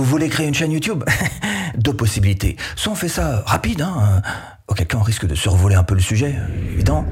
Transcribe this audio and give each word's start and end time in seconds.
Vous 0.00 0.06
voulez 0.06 0.30
créer 0.30 0.46
une 0.46 0.54
chaîne 0.54 0.72
YouTube? 0.72 1.04
Deux 1.76 1.92
possibilités. 1.92 2.56
Soit 2.74 2.90
on 2.90 2.96
fait 2.96 3.10
ça 3.10 3.42
rapide, 3.44 3.82
hein, 3.82 4.22
auquel 4.66 4.86
cas 4.86 4.96
on 4.96 5.02
risque 5.02 5.26
de 5.26 5.34
survoler 5.34 5.74
un 5.74 5.82
peu 5.82 5.94
le 5.94 6.00
sujet, 6.00 6.36
évident. 6.72 7.04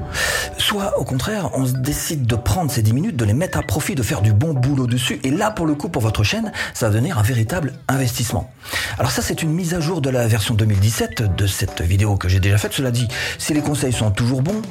Soit 0.57 0.97
au 0.97 1.03
contraire, 1.03 1.51
on 1.53 1.65
décide 1.65 2.25
de 2.25 2.35
prendre 2.35 2.71
ces 2.71 2.81
10 2.81 2.93
minutes, 2.93 3.15
de 3.15 3.25
les 3.25 3.35
mettre 3.35 3.59
à 3.59 3.61
profit, 3.61 3.93
de 3.93 4.01
faire 4.01 4.23
du 4.23 4.33
bon 4.33 4.53
boulot 4.53 4.87
dessus. 4.87 5.19
Et 5.23 5.29
là, 5.29 5.51
pour 5.51 5.67
le 5.67 5.75
coup, 5.75 5.89
pour 5.89 6.01
votre 6.01 6.23
chaîne, 6.23 6.51
ça 6.73 6.87
va 6.87 6.93
devenir 6.93 7.19
un 7.19 7.21
véritable 7.21 7.73
investissement. 7.87 8.51
Alors 8.97 9.11
ça, 9.11 9.21
c'est 9.21 9.43
une 9.43 9.51
mise 9.51 9.75
à 9.75 9.79
jour 9.79 10.01
de 10.01 10.09
la 10.09 10.27
version 10.27 10.55
2017 10.55 11.35
de 11.35 11.45
cette 11.45 11.83
vidéo 11.83 12.17
que 12.17 12.27
j'ai 12.27 12.39
déjà 12.39 12.57
faite. 12.57 12.73
Cela 12.73 12.89
dit, 12.89 13.07
si 13.37 13.53
les 13.53 13.61
conseils 13.61 13.93
sont 13.93 14.09
toujours 14.09 14.41
bons, 14.41 14.63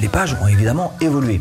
les 0.00 0.08
pages 0.08 0.36
ont 0.40 0.46
évidemment 0.46 0.92
évolué. 1.00 1.40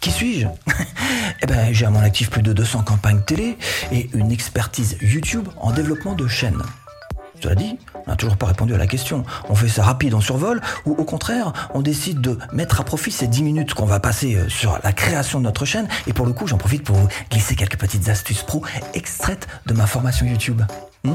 Qui 0.00 0.10
suis-je 0.10 0.46
Eh 1.42 1.46
ben, 1.46 1.72
j'ai 1.72 1.86
à 1.86 1.90
mon 1.90 2.00
actif 2.00 2.30
plus 2.30 2.42
de 2.42 2.52
200 2.52 2.82
campagnes 2.82 3.20
télé 3.20 3.58
et 3.92 4.08
une 4.14 4.30
expertise 4.30 4.96
YouTube 5.00 5.48
en 5.56 5.72
développement 5.72 6.14
de 6.14 6.26
chaînes. 6.26 6.62
Cela 7.42 7.54
dit, 7.54 7.78
on 8.06 8.10
n'a 8.10 8.16
toujours 8.16 8.36
pas 8.36 8.46
répondu 8.46 8.74
à 8.74 8.78
la 8.78 8.86
question. 8.86 9.24
On 9.48 9.54
fait 9.54 9.68
ça 9.68 9.82
rapide, 9.82 10.14
on 10.14 10.20
survole, 10.20 10.60
ou 10.86 10.92
au 10.92 11.04
contraire, 11.04 11.52
on 11.74 11.82
décide 11.82 12.20
de 12.20 12.38
mettre 12.52 12.80
à 12.80 12.84
profit 12.84 13.10
ces 13.10 13.26
10 13.26 13.42
minutes 13.42 13.74
qu'on 13.74 13.84
va 13.84 14.00
passer 14.00 14.36
euh, 14.36 14.48
sur 14.48 14.78
la 14.82 14.92
création 14.92 15.38
de 15.38 15.44
notre 15.44 15.64
chaîne. 15.64 15.88
Et 16.06 16.12
pour 16.12 16.26
le 16.26 16.32
coup, 16.32 16.46
j'en 16.46 16.56
profite 16.56 16.82
pour 16.82 16.96
vous 16.96 17.08
glisser 17.30 17.54
quelques 17.54 17.78
petites 17.78 18.08
astuces 18.08 18.42
pro 18.42 18.64
extraites 18.94 19.46
de 19.66 19.74
ma 19.74 19.86
formation 19.86 20.24
YouTube. 20.26 20.62
Hmm? 21.04 21.14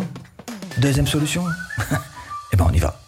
Deuxième 0.78 1.08
solution? 1.08 1.44
Eh 2.54 2.58
ben, 2.58 2.68
on 2.70 2.74
y 2.74 2.80
va. 2.80 3.00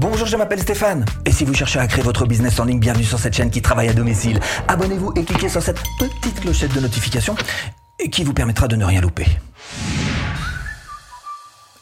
Bonjour, 0.00 0.26
je 0.26 0.34
m'appelle 0.38 0.60
Stéphane. 0.60 1.04
Et 1.26 1.30
si 1.30 1.44
vous 1.44 1.52
cherchez 1.52 1.78
à 1.78 1.86
créer 1.86 2.02
votre 2.02 2.24
business 2.24 2.58
en 2.58 2.64
ligne, 2.64 2.80
bienvenue 2.80 3.04
sur 3.04 3.18
cette 3.18 3.34
chaîne 3.34 3.50
qui 3.50 3.60
travaille 3.60 3.88
à 3.88 3.92
domicile. 3.92 4.40
Abonnez-vous 4.66 5.12
et 5.14 5.24
cliquez 5.24 5.50
sur 5.50 5.62
cette 5.62 5.78
petite 5.98 6.40
clochette 6.40 6.72
de 6.74 6.80
notification 6.80 7.34
qui 8.10 8.24
vous 8.24 8.32
permettra 8.32 8.66
de 8.66 8.76
ne 8.76 8.84
rien 8.86 9.02
louper. 9.02 9.26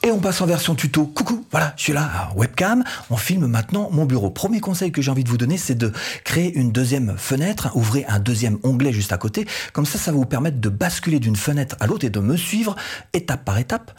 Et 0.03 0.11
on 0.11 0.19
passe 0.19 0.41
en 0.41 0.47
version 0.47 0.75
tuto. 0.75 1.07
Coucou, 1.07 1.47
voilà, 1.53 1.75
je 1.77 1.85
suis 1.85 1.93
là, 1.93 2.33
webcam. 2.35 2.83
On 3.09 3.17
filme 3.17 3.47
maintenant 3.47 3.89
mon 3.93 4.05
bureau. 4.05 4.31
Premier 4.31 4.59
conseil 4.59 4.91
que 4.91 5.01
j'ai 5.01 5.13
envie 5.13 5.23
de 5.23 5.31
vous 5.31 5.39
donner, 5.39 5.57
c'est 5.57 5.77
de 5.77 5.93
créer 6.25 6.53
une 6.59 6.73
deuxième 6.73 7.15
fenêtre. 7.17 7.71
Ouvrez 7.77 8.05
un 8.09 8.19
deuxième 8.19 8.59
onglet 8.65 8.93
juste 8.93 9.13
à 9.13 9.17
côté. 9.17 9.47
Comme 9.73 9.87
ça, 9.87 9.97
ça 9.97 10.11
va 10.11 10.17
vous 10.17 10.27
permettre 10.27 10.61
de 10.61 10.69
basculer 10.69 11.21
d'une 11.21 11.37
fenêtre 11.37 11.77
à 11.79 11.87
l'autre 11.87 12.05
et 12.05 12.11
de 12.11 12.19
me 12.19 12.37
suivre 12.37 12.75
étape 13.13 13.45
par 13.45 13.59
étape, 13.59 13.93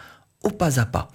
au 0.44 0.50
pas 0.50 0.78
à 0.78 0.86
pas 0.86 1.08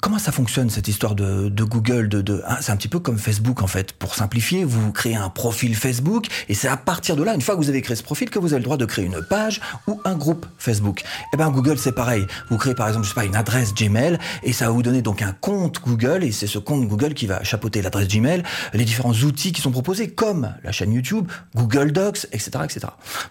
comment 0.00 0.18
ça 0.18 0.32
fonctionne 0.32 0.70
cette 0.70 0.88
histoire 0.88 1.14
de, 1.14 1.48
Google 1.64 2.08
de, 2.08 2.42
hein, 2.46 2.56
C'est 2.60 2.72
un 2.72 2.76
petit 2.76 2.88
peu 2.88 2.98
comme 2.98 3.18
Facebook 3.18 3.62
en 3.62 3.66
fait. 3.66 3.92
Pour 3.92 4.14
simplifier, 4.14 4.64
vous 4.64 4.92
créez 4.92 5.16
un 5.16 5.30
profil 5.30 5.74
Facebook 5.74 6.26
et 6.48 6.54
c'est 6.54 6.68
à 6.68 6.76
partir 6.76 7.16
de 7.16 7.22
là, 7.22 7.34
une 7.34 7.40
fois 7.40 7.54
que 7.54 7.60
vous 7.60 7.68
avez 7.68 7.82
créé 7.82 7.96
ce 7.96 8.02
profil, 8.02 8.30
que 8.30 8.38
vous 8.38 8.52
avez 8.52 8.60
le 8.60 8.64
droit 8.64 8.76
de 8.76 8.84
créer 8.84 9.04
une 9.04 9.22
page 9.22 9.60
ou 9.86 10.00
un 10.04 10.14
groupe 10.14 10.46
Facebook. 10.58 11.02
Et 11.02 11.04
eh 11.34 11.36
bien 11.36 11.50
Google 11.50 11.78
c'est 11.78 11.92
pareil. 11.92 12.26
Vous 12.50 12.58
créez 12.58 12.74
par 12.74 12.88
exemple, 12.88 13.04
je 13.04 13.10
sais 13.10 13.14
pas, 13.14 13.24
une 13.24 13.36
adresse 13.36 13.74
Gmail 13.74 14.18
et 14.42 14.52
ça 14.52 14.66
va 14.66 14.72
vous 14.72 14.82
donner 14.82 15.02
donc 15.02 15.22
un 15.22 15.32
compte 15.32 15.80
Google 15.82 16.24
et 16.24 16.32
c'est 16.32 16.46
ce 16.46 16.58
compte 16.58 16.86
Google 16.86 17.14
qui 17.14 17.26
va 17.26 17.42
chapeauter 17.42 17.82
l'adresse 17.82 18.08
Gmail, 18.08 18.42
les 18.72 18.84
différents 18.84 19.12
outils 19.12 19.52
qui 19.52 19.60
sont 19.60 19.72
proposés 19.72 20.08
comme 20.08 20.54
la 20.62 20.72
chaîne 20.72 20.92
YouTube, 20.92 21.28
Google 21.54 21.92
Docs, 21.92 22.26
etc., 22.32 22.50
etc. 22.64 22.80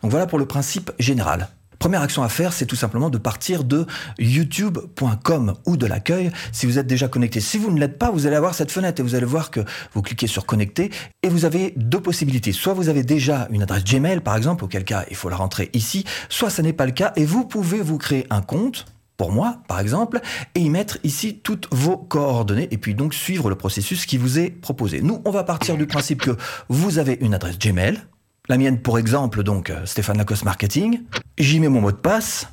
Donc 0.01 0.11
voilà 0.11 0.27
pour 0.27 0.39
le 0.39 0.45
principe 0.45 0.91
général. 0.99 1.49
Première 1.83 2.01
action 2.01 2.23
à 2.23 2.29
faire, 2.29 2.53
c'est 2.53 2.65
tout 2.65 2.77
simplement 2.77 3.09
de 3.09 3.17
partir 3.17 3.65
de 3.65 3.85
youtube.com 4.17 5.55
ou 5.65 5.75
de 5.75 5.85
l'accueil 5.85 6.31
si 6.53 6.65
vous 6.65 6.79
êtes 6.79 6.87
déjà 6.87 7.09
connecté. 7.09 7.41
Si 7.41 7.57
vous 7.57 7.71
ne 7.71 7.77
l'êtes 7.77 7.99
pas, 7.99 8.09
vous 8.09 8.25
allez 8.25 8.37
avoir 8.37 8.55
cette 8.55 8.71
fenêtre 8.71 9.01
et 9.01 9.03
vous 9.03 9.15
allez 9.15 9.25
voir 9.25 9.51
que 9.51 9.59
vous 9.93 10.01
cliquez 10.01 10.27
sur 10.27 10.45
connecter 10.45 10.91
et 11.23 11.27
vous 11.27 11.43
avez 11.43 11.73
deux 11.75 11.99
possibilités. 11.99 12.53
Soit 12.53 12.71
vous 12.71 12.87
avez 12.87 13.03
déjà 13.03 13.49
une 13.51 13.63
adresse 13.63 13.83
Gmail 13.83 14.21
par 14.21 14.37
exemple, 14.37 14.63
auquel 14.63 14.85
cas 14.85 15.03
il 15.09 15.17
faut 15.17 15.27
la 15.27 15.35
rentrer 15.35 15.71
ici, 15.73 16.05
soit 16.29 16.49
ça 16.49 16.63
n'est 16.63 16.71
pas 16.71 16.85
le 16.85 16.93
cas 16.93 17.11
et 17.17 17.25
vous 17.25 17.43
pouvez 17.43 17.81
vous 17.81 17.97
créer 17.97 18.27
un 18.29 18.41
compte 18.41 18.85
pour 19.17 19.33
moi, 19.33 19.57
par 19.67 19.81
exemple, 19.81 20.21
et 20.55 20.61
y 20.61 20.69
mettre 20.69 20.99
ici 21.03 21.41
toutes 21.43 21.67
vos 21.71 21.97
coordonnées, 21.97 22.69
et 22.71 22.77
puis 22.77 22.95
donc 22.95 23.13
suivre 23.13 23.49
le 23.49 23.55
processus 23.55 24.05
qui 24.05 24.17
vous 24.17 24.39
est 24.39 24.49
proposé. 24.49 25.01
Nous, 25.01 25.21
on 25.25 25.31
va 25.31 25.43
partir 25.43 25.77
du 25.77 25.85
principe 25.85 26.21
que 26.21 26.31
vous 26.69 26.97
avez 26.97 27.17
une 27.21 27.33
adresse 27.33 27.59
Gmail, 27.59 28.01
la 28.49 28.57
mienne, 28.57 28.81
pour 28.81 28.99
exemple, 28.99 29.43
donc 29.43 29.69
euh, 29.69 29.85
Stéphane 29.85 30.17
Lacoste 30.17 30.43
Marketing. 30.43 31.01
J'y 31.37 31.59
mets 31.59 31.69
mon 31.69 31.81
mot 31.81 31.91
de 31.91 31.97
passe 31.97 32.47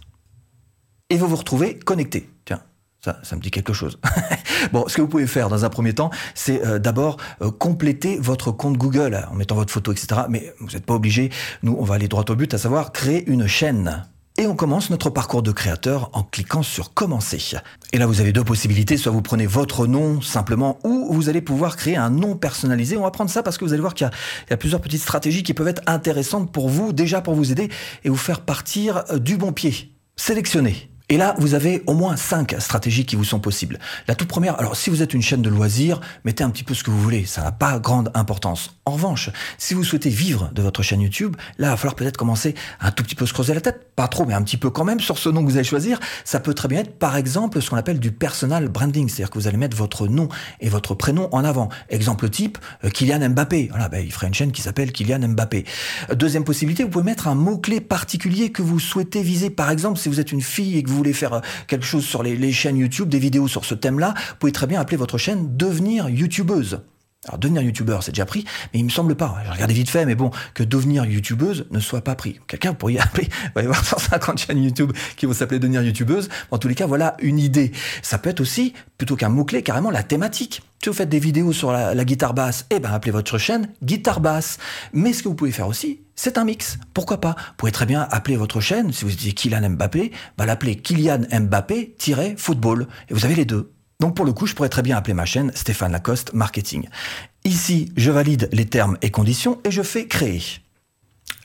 et 1.08 1.16
vous 1.16 1.26
vous 1.26 1.36
retrouvez 1.36 1.78
connecté. 1.78 2.30
Tiens, 2.44 2.62
ça, 3.00 3.34
me 3.34 3.40
dit 3.40 3.50
quelque 3.50 3.72
chose. 3.72 3.98
bon, 4.72 4.86
ce 4.86 4.96
que 4.96 5.00
vous 5.00 5.08
pouvez 5.08 5.26
faire 5.26 5.48
dans 5.48 5.64
un 5.64 5.70
premier 5.70 5.94
temps, 5.94 6.10
c'est 6.34 6.64
euh, 6.64 6.78
d'abord 6.78 7.16
euh, 7.42 7.50
compléter 7.50 8.18
votre 8.18 8.52
compte 8.52 8.76
Google 8.76 9.26
en 9.30 9.34
mettant 9.34 9.56
votre 9.56 9.72
photo, 9.72 9.90
etc. 9.90 10.22
Mais 10.28 10.54
vous 10.60 10.68
n'êtes 10.68 10.84
pas 10.84 10.94
obligé. 10.94 11.30
Nous, 11.62 11.76
on 11.78 11.84
va 11.84 11.96
aller 11.96 12.08
droit 12.08 12.24
au 12.28 12.36
but, 12.36 12.52
à 12.54 12.58
savoir 12.58 12.92
créer 12.92 13.28
une 13.28 13.46
chaîne. 13.46 14.06
Et 14.40 14.46
on 14.46 14.56
commence 14.56 14.88
notre 14.88 15.10
parcours 15.10 15.42
de 15.42 15.52
créateur 15.52 16.08
en 16.14 16.22
cliquant 16.22 16.62
sur 16.62 16.94
commencer. 16.94 17.58
Et 17.92 17.98
là, 17.98 18.06
vous 18.06 18.22
avez 18.22 18.32
deux 18.32 18.42
possibilités. 18.42 18.96
Soit 18.96 19.12
vous 19.12 19.20
prenez 19.20 19.44
votre 19.44 19.86
nom 19.86 20.22
simplement, 20.22 20.78
ou 20.82 21.12
vous 21.12 21.28
allez 21.28 21.42
pouvoir 21.42 21.76
créer 21.76 21.98
un 21.98 22.08
nom 22.08 22.36
personnalisé. 22.36 22.96
On 22.96 23.02
va 23.02 23.10
prendre 23.10 23.30
ça 23.30 23.42
parce 23.42 23.58
que 23.58 23.66
vous 23.66 23.74
allez 23.74 23.82
voir 23.82 23.92
qu'il 23.92 24.08
y, 24.48 24.52
a 24.54 24.56
plusieurs 24.56 24.80
petites 24.80 25.02
stratégies 25.02 25.42
qui 25.42 25.52
peuvent 25.52 25.68
être 25.68 25.82
intéressantes 25.86 26.50
pour 26.50 26.70
vous, 26.70 26.94
déjà 26.94 27.20
pour 27.20 27.34
vous 27.34 27.52
aider 27.52 27.68
et 28.02 28.08
vous 28.08 28.16
faire 28.16 28.40
partir 28.40 29.04
euh, 29.10 29.18
du 29.18 29.36
bon 29.36 29.52
pied. 29.52 29.92
Sélectionnez 30.16 30.90
et 31.10 31.16
là, 31.16 31.34
vous 31.38 31.54
avez 31.54 31.82
au 31.88 31.94
moins 31.94 32.16
cinq 32.16 32.54
stratégies 32.60 33.04
qui 33.04 33.16
vous 33.16 33.24
sont 33.24 33.40
possibles. 33.40 33.80
La 34.06 34.14
toute 34.14 34.28
première, 34.28 34.56
alors 34.60 34.76
si 34.76 34.90
vous 34.90 35.02
êtes 35.02 35.12
une 35.12 35.22
chaîne 35.22 35.42
de 35.42 35.48
loisirs, 35.48 36.00
mettez 36.24 36.44
un 36.44 36.50
petit 36.50 36.62
peu 36.62 36.72
ce 36.72 36.84
que 36.84 36.90
vous 36.92 37.02
voulez, 37.02 37.26
ça 37.26 37.42
n'a 37.42 37.50
pas 37.50 37.80
grande 37.80 38.12
importance. 38.14 38.76
En 38.84 38.92
revanche, 38.92 39.30
si 39.58 39.74
vous 39.74 39.82
souhaitez 39.82 40.08
vivre 40.08 40.52
de 40.54 40.62
votre 40.62 40.84
chaîne 40.84 41.00
YouTube, 41.00 41.34
là, 41.58 41.66
il 41.66 41.70
va 41.70 41.76
falloir 41.76 41.96
peut-être 41.96 42.16
commencer 42.16 42.54
à 42.78 42.86
un 42.86 42.90
tout 42.92 43.02
petit 43.02 43.16
peu 43.16 43.26
se 43.26 43.32
creuser 43.32 43.54
la 43.54 43.60
tête, 43.60 43.88
pas 43.96 44.06
trop, 44.06 44.24
mais 44.24 44.34
un 44.34 44.42
petit 44.42 44.56
peu 44.56 44.70
quand 44.70 44.84
même 44.84 45.00
sur 45.00 45.18
ce 45.18 45.28
nom 45.28 45.44
que 45.44 45.50
vous 45.50 45.56
allez 45.56 45.64
choisir. 45.64 45.98
Ça 46.24 46.38
peut 46.38 46.54
très 46.54 46.68
bien 46.68 46.78
être, 46.78 46.96
par 46.96 47.16
exemple, 47.16 47.60
ce 47.60 47.70
qu'on 47.70 47.76
appelle 47.76 47.98
du 47.98 48.12
personal 48.12 48.68
branding, 48.68 49.08
c'est-à-dire 49.08 49.30
que 49.30 49.38
vous 49.40 49.48
allez 49.48 49.56
mettre 49.56 49.76
votre 49.76 50.06
nom 50.06 50.28
et 50.60 50.68
votre 50.68 50.94
prénom 50.94 51.28
en 51.32 51.42
avant. 51.42 51.70
Exemple 51.88 52.30
type, 52.30 52.56
euh, 52.84 52.88
Kylian 52.88 53.30
Mbappé. 53.30 53.66
Voilà, 53.70 53.88
ben, 53.88 54.04
il 54.04 54.12
ferait 54.12 54.28
une 54.28 54.34
chaîne 54.34 54.52
qui 54.52 54.62
s'appelle 54.62 54.92
Kylian 54.92 55.26
Mbappé. 55.30 55.64
Deuxième 56.14 56.44
possibilité, 56.44 56.84
vous 56.84 56.90
pouvez 56.90 57.04
mettre 57.04 57.26
un 57.26 57.34
mot-clé 57.34 57.80
particulier 57.80 58.52
que 58.52 58.62
vous 58.62 58.78
souhaitez 58.78 59.22
viser. 59.22 59.50
Par 59.50 59.72
exemple, 59.72 59.98
si 59.98 60.08
vous 60.08 60.20
êtes 60.20 60.30
une 60.30 60.42
fille 60.42 60.78
et 60.78 60.84
que 60.84 60.90
vous 60.90 60.99
voulez 61.00 61.12
faire 61.12 61.34
euh, 61.34 61.40
quelque 61.66 61.86
chose 61.86 62.04
sur 62.04 62.22
les, 62.22 62.52
chaînes 62.52 62.76
YouTube, 62.76 63.08
des 63.08 63.18
vidéos 63.18 63.48
sur 63.48 63.64
ce 63.64 63.74
thème-là, 63.74 64.14
vous 64.16 64.36
pouvez 64.38 64.52
très 64.52 64.66
bien 64.66 64.80
appeler 64.80 64.96
votre 64.96 65.18
chaîne 65.18 65.56
Devenir 65.56 66.08
YouTubeuse. 66.08 66.80
Alors 67.30 67.38
devenir 67.38 67.62
youtubeur, 67.62 68.02
c'est 68.02 68.10
déjà 68.10 68.26
pris, 68.26 68.44
mais 68.74 68.80
il 68.80 68.84
me 68.84 68.90
semble 68.90 69.14
pas. 69.14 69.36
J'ai 69.44 69.52
regardé 69.52 69.72
vite 69.72 69.88
fait, 69.88 70.04
mais 70.04 70.16
bon, 70.16 70.32
que 70.52 70.64
devenir 70.64 71.04
youtubeuse 71.04 71.66
ne 71.70 71.78
soit 71.78 72.00
pas 72.00 72.16
pris. 72.16 72.40
Quelqu'un 72.48 72.74
pourrait 72.74 72.98
appeler, 73.00 73.28
il 73.44 73.50
va 73.54 73.62
y 73.62 73.64
avoir 73.66 73.84
150 73.84 74.38
chaînes 74.38 74.60
YouTube 74.60 74.92
qui 75.16 75.26
vont 75.26 75.32
s'appeler 75.32 75.60
devenir 75.60 75.80
youtubeuse. 75.80 76.28
En 76.50 76.58
tous 76.58 76.66
les 76.66 76.74
cas, 76.74 76.86
voilà 76.86 77.16
une 77.22 77.38
idée. 77.38 77.70
Ça 78.02 78.18
peut 78.18 78.30
être 78.30 78.40
aussi, 78.40 78.74
plutôt 78.98 79.14
qu'un 79.14 79.28
mot-clé, 79.28 79.62
carrément 79.62 79.92
la 79.92 80.02
thématique. 80.02 80.62
Si 80.82 80.88
vous 80.88 80.94
faites 80.94 81.08
des 81.08 81.20
vidéos 81.20 81.52
sur 81.52 81.70
la, 81.70 82.04
guitare 82.04 82.34
basse, 82.34 82.66
eh 82.70 82.80
ben 82.80 82.90
appelez 82.90 83.12
votre 83.12 83.38
chaîne 83.38 83.68
guitare 83.84 84.20
basse. 84.20 84.58
Mais 84.92 85.12
ce 85.12 85.22
que 85.22 85.28
vous 85.28 85.36
pouvez 85.36 85.52
faire 85.52 85.68
aussi, 85.68 86.00
c'est 86.16 86.36
un 86.36 86.44
mix. 86.44 86.78
Pourquoi 86.94 87.20
pas? 87.20 87.36
Vous 87.38 87.54
pouvez 87.58 87.72
très 87.72 87.86
bien 87.86 88.08
appeler 88.10 88.36
votre 88.36 88.60
chaîne, 88.60 88.92
si 88.92 89.04
vous 89.04 89.12
dites 89.12 89.36
Kylian 89.36 89.70
Mbappé, 89.70 90.10
bah 90.36 90.46
l'appeler 90.46 90.74
Kylian 90.74 91.20
Mbappé-football. 91.30 92.88
Et 93.08 93.14
vous 93.14 93.24
avez 93.24 93.36
les 93.36 93.44
deux. 93.44 93.70
Donc 94.00 94.16
pour 94.16 94.24
le 94.24 94.32
coup, 94.32 94.46
je 94.46 94.54
pourrais 94.54 94.68
très 94.68 94.82
bien 94.82 94.96
appeler 94.96 95.14
ma 95.14 95.26
chaîne 95.26 95.52
Stéphane 95.54 95.92
Lacoste 95.92 96.32
Marketing. 96.32 96.88
Ici, 97.44 97.92
je 97.96 98.10
valide 98.10 98.48
les 98.52 98.66
termes 98.66 98.96
et 99.02 99.10
conditions 99.10 99.60
et 99.64 99.70
je 99.70 99.82
fais 99.82 100.06
créer. 100.06 100.42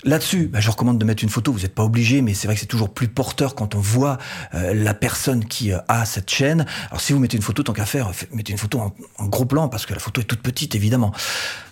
Là-dessus, 0.05 0.45
bah, 0.45 0.59
je 0.59 0.69
recommande 0.69 0.99
de 0.99 1.05
mettre 1.05 1.23
une 1.23 1.31
photo. 1.31 1.51
Vous 1.51 1.61
n'êtes 1.61 1.73
pas 1.73 1.83
obligé, 1.83 2.21
mais 2.21 2.35
c'est 2.35 2.47
vrai 2.47 2.53
que 2.53 2.61
c'est 2.61 2.67
toujours 2.67 2.93
plus 2.93 3.07
porteur 3.07 3.55
quand 3.55 3.73
on 3.73 3.79
voit 3.79 4.19
euh, 4.53 4.71
la 4.75 4.93
personne 4.93 5.45
qui 5.45 5.71
euh, 5.71 5.79
a 5.88 6.05
cette 6.05 6.29
chaîne. 6.29 6.67
Alors 6.89 7.01
si 7.01 7.11
vous 7.11 7.17
mettez 7.17 7.38
une 7.38 7.43
photo, 7.43 7.63
tant 7.63 7.73
qu'à 7.73 7.88
faire, 7.88 8.11
mettez 8.31 8.51
une 8.51 8.59
photo 8.59 8.93
en, 9.17 9.25
gros 9.25 9.45
plan 9.45 9.67
parce 9.67 9.88
que 9.88 9.95
la 9.95 9.99
photo 9.99 10.21
est 10.21 10.25
toute 10.25 10.43
petite, 10.43 10.75
évidemment. 10.75 11.11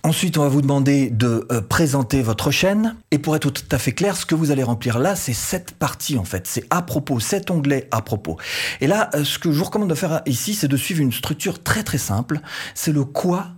Ensuite, 0.01 0.39
on 0.39 0.41
va 0.41 0.49
vous 0.49 0.63
demander 0.63 1.11
de 1.11 1.45
euh, 1.51 1.61
présenter 1.61 2.23
votre 2.23 2.49
chaîne. 2.49 2.95
Et 3.11 3.19
pour 3.19 3.35
être 3.35 3.51
tout 3.51 3.63
à 3.69 3.77
fait 3.77 3.91
clair, 3.91 4.17
ce 4.17 4.25
que 4.25 4.33
vous 4.33 4.49
allez 4.49 4.63
remplir 4.63 4.97
là, 4.97 5.15
c'est 5.15 5.33
cette 5.33 5.73
partie 5.73 6.17
en 6.17 6.23
fait. 6.23 6.47
C'est 6.47 6.65
à 6.71 6.81
propos, 6.81 7.19
cet 7.19 7.51
onglet 7.51 7.87
à 7.91 8.01
propos. 8.01 8.37
Et 8.81 8.87
là, 8.87 9.11
ce 9.23 9.37
que 9.37 9.51
je 9.51 9.59
vous 9.59 9.65
recommande 9.65 9.91
de 9.91 9.95
faire 9.95 10.23
ici, 10.25 10.55
c'est 10.55 10.67
de 10.67 10.77
suivre 10.77 11.01
une 11.01 11.13
structure 11.13 11.61
très 11.61 11.83
très 11.83 11.99
simple. 11.99 12.39
C'est 12.73 12.93
le 12.93 13.05
quoi, 13.05 13.51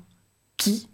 qui, 0.57 0.89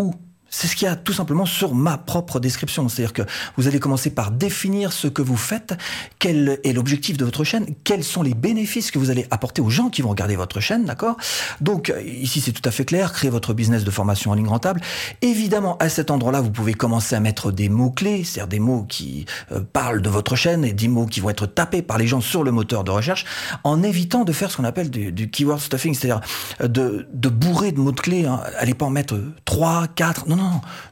où. 0.00 0.14
C'est 0.50 0.66
ce 0.66 0.76
qu'il 0.76 0.86
y 0.86 0.90
a 0.90 0.96
tout 0.96 1.12
simplement 1.12 1.46
sur 1.46 1.74
ma 1.74 1.96
propre 1.96 2.40
description. 2.40 2.88
C'est-à-dire 2.88 3.12
que 3.12 3.22
vous 3.56 3.68
allez 3.68 3.78
commencer 3.78 4.10
par 4.10 4.32
définir 4.32 4.92
ce 4.92 5.06
que 5.06 5.22
vous 5.22 5.36
faites, 5.36 5.74
quel 6.18 6.60
est 6.64 6.72
l'objectif 6.72 7.16
de 7.16 7.24
votre 7.24 7.44
chaîne, 7.44 7.66
quels 7.84 8.04
sont 8.04 8.22
les 8.22 8.34
bénéfices 8.34 8.90
que 8.90 8.98
vous 8.98 9.10
allez 9.10 9.26
apporter 9.30 9.62
aux 9.62 9.70
gens 9.70 9.88
qui 9.88 10.02
vont 10.02 10.10
regarder 10.10 10.36
votre 10.36 10.60
chaîne, 10.60 10.84
d'accord? 10.84 11.16
Donc 11.60 11.92
ici 12.04 12.40
c'est 12.40 12.52
tout 12.52 12.68
à 12.68 12.72
fait 12.72 12.84
clair, 12.84 13.12
créer 13.12 13.30
votre 13.30 13.54
business 13.54 13.84
de 13.84 13.90
formation 13.90 14.32
en 14.32 14.34
ligne 14.34 14.48
rentable. 14.48 14.80
Évidemment, 15.22 15.76
à 15.78 15.88
cet 15.88 16.10
endroit-là, 16.10 16.40
vous 16.40 16.50
pouvez 16.50 16.74
commencer 16.74 17.14
à 17.14 17.20
mettre 17.20 17.52
des 17.52 17.68
mots-clés, 17.68 18.24
c'est-à-dire 18.24 18.48
des 18.48 18.58
mots 18.58 18.84
qui 18.88 19.26
euh, 19.52 19.60
parlent 19.60 20.02
de 20.02 20.10
votre 20.10 20.36
chaîne 20.36 20.64
et 20.64 20.72
des 20.72 20.88
mots 20.88 21.06
qui 21.06 21.20
vont 21.20 21.30
être 21.30 21.46
tapés 21.46 21.82
par 21.82 21.98
les 21.98 22.06
gens 22.06 22.20
sur 22.20 22.42
le 22.42 22.50
moteur 22.50 22.84
de 22.84 22.90
recherche, 22.90 23.24
en 23.64 23.82
évitant 23.82 24.24
de 24.24 24.32
faire 24.32 24.50
ce 24.50 24.56
qu'on 24.56 24.64
appelle 24.64 24.90
du, 24.90 25.30
keyword 25.30 25.60
stuffing, 25.60 25.94
c'est-à-dire 25.94 26.20
euh, 26.60 26.68
de, 26.68 27.08
de 27.12 27.28
bourrer 27.28 27.72
de 27.72 27.80
mots-clés. 27.80 28.26
Hein. 28.26 28.40
Allez 28.58 28.74
pas 28.74 28.86
en 28.86 28.90
mettre 28.90 29.20
3, 29.44 29.86
4, 29.94 30.28
non, 30.28 30.39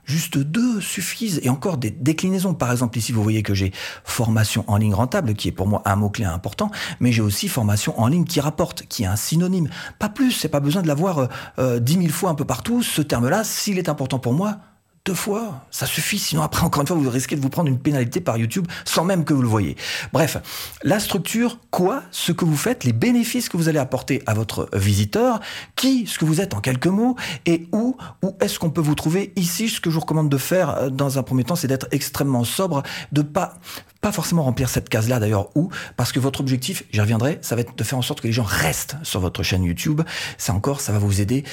juste 0.04 0.38
deux 0.38 0.80
suffisent. 0.80 1.40
Et 1.42 1.48
encore 1.48 1.76
des 1.76 1.90
déclinaisons. 1.90 2.54
Par 2.54 2.70
exemple, 2.70 2.98
ici, 2.98 3.12
vous 3.12 3.22
voyez 3.22 3.42
que 3.42 3.54
j'ai 3.54 3.72
formation 4.04 4.64
en 4.66 4.76
ligne 4.76 4.94
rentable, 4.94 5.34
qui 5.34 5.48
est 5.48 5.52
pour 5.52 5.66
moi 5.66 5.82
un 5.84 5.96
mot-clé 5.96 6.24
important, 6.24 6.70
mais 7.00 7.12
j'ai 7.12 7.22
aussi 7.22 7.48
formation 7.48 7.98
en 8.00 8.06
ligne 8.06 8.24
qui 8.24 8.40
rapporte, 8.40 8.82
qui 8.88 9.04
est 9.04 9.06
un 9.06 9.16
synonyme. 9.16 9.68
Pas 9.98 10.08
plus, 10.08 10.32
c'est 10.32 10.48
pas 10.48 10.60
besoin 10.60 10.82
de 10.82 10.88
l'avoir 10.88 11.28
euh, 11.58 11.78
dix 11.78 11.96
mille 11.96 12.12
fois 12.12 12.30
un 12.30 12.34
peu 12.34 12.44
partout. 12.44 12.82
Ce 12.82 13.02
terme-là, 13.02 13.44
s'il 13.44 13.78
est 13.78 13.88
important 13.88 14.18
pour 14.18 14.32
moi, 14.32 14.58
deux 15.08 15.14
fois, 15.14 15.64
ça 15.70 15.86
suffit. 15.86 16.18
Sinon, 16.18 16.42
après, 16.42 16.66
encore 16.66 16.82
une 16.82 16.86
fois, 16.86 16.94
vous 16.94 17.08
risquez 17.08 17.34
de 17.34 17.40
vous 17.40 17.48
prendre 17.48 17.70
une 17.70 17.78
pénalité 17.78 18.20
par 18.20 18.36
YouTube 18.36 18.66
sans 18.84 19.04
même 19.04 19.24
que 19.24 19.32
vous 19.32 19.40
le 19.40 19.48
voyez. 19.48 19.74
Bref, 20.12 20.36
la 20.82 21.00
structure, 21.00 21.58
quoi, 21.70 22.02
ce 22.10 22.30
que 22.30 22.44
vous 22.44 22.58
faites, 22.58 22.84
les 22.84 22.92
bénéfices 22.92 23.48
que 23.48 23.56
vous 23.56 23.70
allez 23.70 23.78
apporter 23.78 24.22
à 24.26 24.34
votre 24.34 24.68
visiteur, 24.74 25.40
qui, 25.76 26.06
ce 26.06 26.18
que 26.18 26.26
vous 26.26 26.42
êtes 26.42 26.52
en 26.52 26.60
quelques 26.60 26.88
mots, 26.88 27.16
et 27.46 27.68
où, 27.72 27.96
où 28.22 28.36
est-ce 28.42 28.58
qu'on 28.58 28.68
peut 28.68 28.82
vous 28.82 28.94
trouver 28.94 29.32
ici. 29.36 29.70
Ce 29.70 29.80
que 29.80 29.88
je 29.88 29.94
vous 29.94 30.02
recommande 30.02 30.28
de 30.28 30.36
faire 30.36 30.76
euh, 30.76 30.90
dans 30.90 31.18
un 31.18 31.22
premier 31.22 31.44
temps, 31.44 31.56
c'est 31.56 31.68
d'être 31.68 31.88
extrêmement 31.90 32.44
sobre, 32.44 32.82
de 33.12 33.22
pas 33.22 33.54
pas 34.00 34.12
forcément 34.12 34.44
remplir 34.44 34.68
cette 34.68 34.88
case-là 34.88 35.18
d'ailleurs 35.18 35.56
où, 35.56 35.70
parce 35.96 36.12
que 36.12 36.20
votre 36.20 36.40
objectif, 36.40 36.84
j'y 36.92 37.00
reviendrai, 37.00 37.38
ça 37.42 37.54
va 37.56 37.62
être 37.62 37.76
de 37.76 37.84
faire 37.84 37.98
en 37.98 38.02
sorte 38.02 38.20
que 38.20 38.26
les 38.26 38.32
gens 38.32 38.44
restent 38.44 38.96
sur 39.02 39.20
votre 39.20 39.42
chaîne 39.42 39.64
YouTube. 39.64 40.02
Ça 40.36 40.52
encore, 40.54 40.80
ça 40.80 40.92
va 40.92 40.98
vous 40.98 41.20
aider 41.20 41.44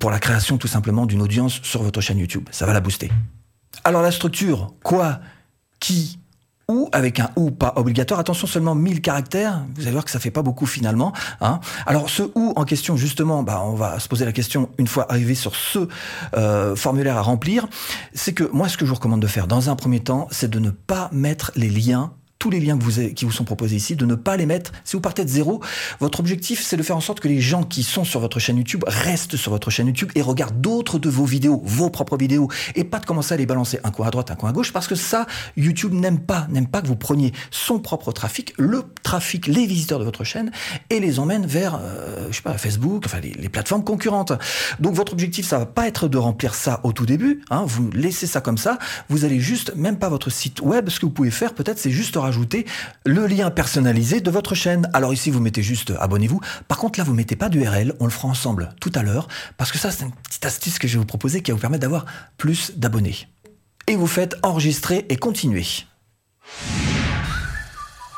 pour 0.00 0.10
la 0.10 0.18
création 0.18 0.58
tout 0.58 0.68
simplement 0.68 1.06
d'une 1.06 1.22
audience 1.22 1.60
sur 1.62 1.82
votre 1.82 2.00
chaîne 2.00 2.18
YouTube. 2.18 2.48
Ça 2.50 2.66
va 2.66 2.72
la 2.72 2.80
booster. 2.80 3.10
Alors 3.84 4.02
la 4.02 4.10
structure, 4.10 4.74
quoi, 4.82 5.20
qui, 5.80 6.18
ou 6.72 6.88
avec 6.92 7.20
un 7.20 7.30
ou 7.36 7.50
pas 7.50 7.74
obligatoire. 7.76 8.18
Attention, 8.18 8.46
seulement 8.46 8.74
1000 8.74 9.02
caractères. 9.02 9.62
Vous 9.76 9.82
allez 9.82 9.92
voir 9.92 10.06
que 10.06 10.10
ça 10.10 10.18
fait 10.18 10.30
pas 10.30 10.42
beaucoup 10.42 10.64
finalement. 10.64 11.12
Hein. 11.42 11.60
Alors 11.86 12.08
ce 12.08 12.22
ou 12.34 12.54
en 12.56 12.64
question, 12.64 12.96
justement, 12.96 13.42
bah, 13.42 13.62
on 13.64 13.74
va 13.74 14.00
se 14.00 14.08
poser 14.08 14.24
la 14.24 14.32
question 14.32 14.70
une 14.78 14.86
fois 14.86 15.06
arrivé 15.10 15.34
sur 15.34 15.54
ce 15.54 15.86
euh, 16.34 16.74
formulaire 16.74 17.18
à 17.18 17.22
remplir. 17.22 17.66
C'est 18.14 18.32
que 18.32 18.44
moi, 18.52 18.68
ce 18.68 18.78
que 18.78 18.86
je 18.86 18.90
vous 18.90 18.96
recommande 18.96 19.20
de 19.20 19.26
faire 19.26 19.46
dans 19.46 19.68
un 19.68 19.76
premier 19.76 20.00
temps, 20.00 20.28
c'est 20.30 20.48
de 20.48 20.58
ne 20.58 20.70
pas 20.70 21.10
mettre 21.12 21.52
les 21.56 21.68
liens 21.68 22.12
tous 22.42 22.50
les 22.50 22.58
liens 22.58 22.76
que 22.76 22.82
vous 22.82 23.14
qui 23.14 23.24
vous 23.24 23.30
sont 23.30 23.44
proposés 23.44 23.76
ici, 23.76 23.94
de 23.94 24.04
ne 24.04 24.16
pas 24.16 24.36
les 24.36 24.46
mettre. 24.46 24.72
Si 24.82 24.96
vous 24.96 25.00
partez 25.00 25.24
de 25.24 25.28
zéro, 25.28 25.62
votre 26.00 26.18
objectif, 26.18 26.60
c'est 26.60 26.76
de 26.76 26.82
faire 26.82 26.96
en 26.96 27.00
sorte 27.00 27.20
que 27.20 27.28
les 27.28 27.40
gens 27.40 27.62
qui 27.62 27.84
sont 27.84 28.02
sur 28.02 28.18
votre 28.18 28.40
chaîne 28.40 28.56
YouTube 28.56 28.82
restent 28.84 29.36
sur 29.36 29.52
votre 29.52 29.70
chaîne 29.70 29.86
YouTube 29.86 30.10
et 30.16 30.22
regardent 30.22 30.60
d'autres 30.60 30.98
de 30.98 31.08
vos 31.08 31.24
vidéos, 31.24 31.62
vos 31.64 31.88
propres 31.88 32.16
vidéos, 32.16 32.48
et 32.74 32.82
pas 32.82 32.98
de 32.98 33.06
commencer 33.06 33.34
à 33.34 33.36
les 33.36 33.46
balancer 33.46 33.78
un 33.84 33.92
coin 33.92 34.08
à 34.08 34.10
droite, 34.10 34.32
un 34.32 34.34
coin 34.34 34.50
à 34.50 34.52
gauche, 34.52 34.72
parce 34.72 34.88
que 34.88 34.96
ça, 34.96 35.28
YouTube 35.56 35.92
n'aime 35.92 36.18
pas, 36.18 36.48
n'aime 36.50 36.66
pas 36.66 36.82
que 36.82 36.88
vous 36.88 36.96
preniez 36.96 37.32
son 37.52 37.78
propre 37.78 38.10
trafic, 38.10 38.54
le 38.58 38.82
trafic, 39.04 39.46
les 39.46 39.64
visiteurs 39.64 40.00
de 40.00 40.04
votre 40.04 40.24
chaîne, 40.24 40.50
et 40.90 40.98
les 40.98 41.20
emmène 41.20 41.46
vers, 41.46 41.78
euh, 41.80 42.26
je 42.32 42.34
sais 42.38 42.42
pas, 42.42 42.58
Facebook, 42.58 43.04
enfin 43.06 43.20
les, 43.20 43.48
plateformes 43.50 43.84
concurrentes. 43.84 44.32
Donc 44.80 44.94
votre 44.94 45.12
objectif, 45.12 45.46
ça 45.46 45.60
va 45.60 45.66
pas 45.66 45.86
être 45.86 46.08
de 46.08 46.18
remplir 46.18 46.56
ça 46.56 46.80
au 46.82 46.92
tout 46.92 47.06
début. 47.06 47.44
Hein, 47.50 47.62
vous 47.68 47.88
laissez 47.92 48.26
ça 48.26 48.40
comme 48.40 48.58
ça. 48.58 48.80
Vous 49.08 49.24
allez 49.24 49.38
juste, 49.38 49.76
même 49.76 50.00
pas 50.00 50.08
votre 50.08 50.28
site 50.28 50.60
web, 50.60 50.88
ce 50.88 50.98
que 50.98 51.06
vous 51.06 51.12
pouvez 51.12 51.30
faire, 51.30 51.54
peut-être, 51.54 51.78
c'est 51.78 51.92
juste 51.92 52.16
le 53.04 53.26
lien 53.26 53.50
personnalisé 53.50 54.20
de 54.20 54.30
votre 54.30 54.54
chaîne. 54.54 54.88
Alors 54.92 55.12
ici, 55.12 55.30
vous 55.30 55.40
mettez 55.40 55.62
juste 55.62 55.92
abonnez-vous. 55.98 56.40
Par 56.68 56.78
contre, 56.78 56.98
là, 56.98 57.04
vous 57.04 57.14
mettez 57.14 57.36
pas 57.36 57.48
d'URL. 57.48 57.94
On 58.00 58.04
le 58.04 58.10
fera 58.10 58.28
ensemble 58.28 58.70
tout 58.80 58.92
à 58.94 59.02
l'heure 59.02 59.28
parce 59.56 59.72
que 59.72 59.78
ça, 59.78 59.90
c'est 59.90 60.04
une 60.04 60.12
petite 60.12 60.44
astuce 60.44 60.78
que 60.78 60.88
je 60.88 60.94
vais 60.94 61.00
vous 61.00 61.06
proposer 61.06 61.42
qui 61.42 61.50
va 61.50 61.56
vous 61.56 61.60
permettre 61.60 61.82
d'avoir 61.82 62.06
plus 62.38 62.72
d'abonnés. 62.76 63.28
Et 63.86 63.96
vous 63.96 64.06
faites 64.06 64.36
enregistrer 64.42 65.06
et 65.08 65.16
continuer. 65.16 65.66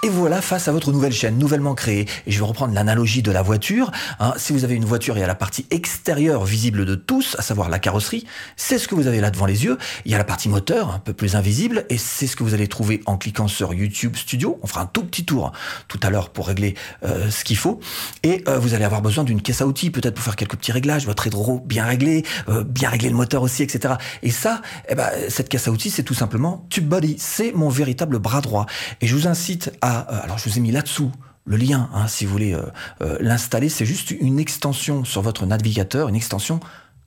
Et 0.04 0.10
voilà 0.10 0.42
face 0.42 0.68
à 0.68 0.72
votre 0.72 0.92
nouvelle 0.92 1.14
chaîne, 1.14 1.38
nouvellement 1.38 1.74
créée. 1.74 2.06
Et 2.26 2.30
je 2.30 2.38
vais 2.38 2.44
reprendre 2.44 2.74
l'analogie 2.74 3.22
de 3.22 3.30
la 3.30 3.40
voiture. 3.40 3.90
Hein. 4.20 4.34
Si 4.36 4.52
vous 4.52 4.62
avez 4.62 4.74
une 4.74 4.84
voiture, 4.84 5.16
il 5.16 5.20
y 5.20 5.22
a 5.22 5.26
la 5.26 5.34
partie 5.34 5.64
extérieure 5.70 6.44
visible 6.44 6.84
de 6.84 6.94
tous, 6.94 7.36
à 7.38 7.42
savoir 7.42 7.70
la 7.70 7.78
carrosserie. 7.78 8.26
C'est 8.54 8.76
ce 8.76 8.86
que 8.86 8.94
vous 8.94 9.06
avez 9.06 9.22
là 9.22 9.30
devant 9.30 9.46
les 9.46 9.64
yeux. 9.64 9.78
Il 10.04 10.12
y 10.12 10.14
a 10.14 10.18
la 10.18 10.24
partie 10.24 10.50
moteur, 10.50 10.90
un 10.90 10.98
peu 10.98 11.14
plus 11.14 11.36
invisible, 11.36 11.86
et 11.88 11.96
c'est 11.96 12.26
ce 12.26 12.36
que 12.36 12.42
vous 12.42 12.52
allez 12.52 12.68
trouver 12.68 13.00
en 13.06 13.16
cliquant 13.16 13.48
sur 13.48 13.72
YouTube 13.72 14.14
Studio. 14.16 14.58
On 14.62 14.66
fera 14.66 14.82
un 14.82 14.86
tout 14.86 15.04
petit 15.04 15.24
tour 15.24 15.52
tout 15.88 16.00
à 16.02 16.10
l'heure 16.10 16.28
pour 16.28 16.48
régler 16.48 16.74
euh, 17.02 17.30
ce 17.30 17.42
qu'il 17.42 17.56
faut. 17.56 17.80
Et 18.22 18.44
euh, 18.46 18.58
vous 18.58 18.74
allez 18.74 18.84
avoir 18.84 19.00
besoin 19.00 19.24
d'une 19.24 19.40
caisse 19.40 19.62
à 19.62 19.66
outils, 19.66 19.88
peut-être 19.88 20.16
pour 20.16 20.24
faire 20.24 20.36
quelques 20.36 20.56
petits 20.56 20.72
réglages, 20.72 21.06
votre 21.06 21.26
hydro 21.26 21.62
bien 21.64 21.86
réglé, 21.86 22.26
euh, 22.50 22.62
bien 22.62 22.90
régler 22.90 23.08
le 23.08 23.16
moteur 23.16 23.40
aussi, 23.40 23.62
etc. 23.62 23.94
Et 24.22 24.30
ça, 24.30 24.60
eh 24.90 24.96
ben, 24.96 25.08
cette 25.30 25.48
caisse 25.48 25.66
à 25.66 25.70
outils, 25.70 25.88
c'est 25.88 26.02
tout 26.02 26.12
simplement 26.12 26.66
TubeBuddy. 26.68 27.16
C'est 27.18 27.52
mon 27.52 27.70
véritable 27.70 28.18
bras 28.18 28.42
droit. 28.42 28.66
Et 29.00 29.06
je 29.06 29.16
vous 29.16 29.28
incite 29.28 29.72
à 29.80 29.93
euh, 30.00 30.20
alors 30.22 30.38
je 30.38 30.48
vous 30.48 30.58
ai 30.58 30.60
mis 30.60 30.70
là-dessous 30.70 31.10
le 31.46 31.56
lien, 31.56 31.90
hein, 31.92 32.08
si 32.08 32.24
vous 32.24 32.32
voulez 32.32 32.54
euh, 32.54 32.62
euh, 33.02 33.18
l'installer, 33.20 33.68
c'est 33.68 33.84
juste 33.84 34.10
une 34.10 34.38
extension 34.38 35.04
sur 35.04 35.20
votre 35.20 35.44
navigateur, 35.44 36.08
une 36.08 36.14
extension 36.14 36.58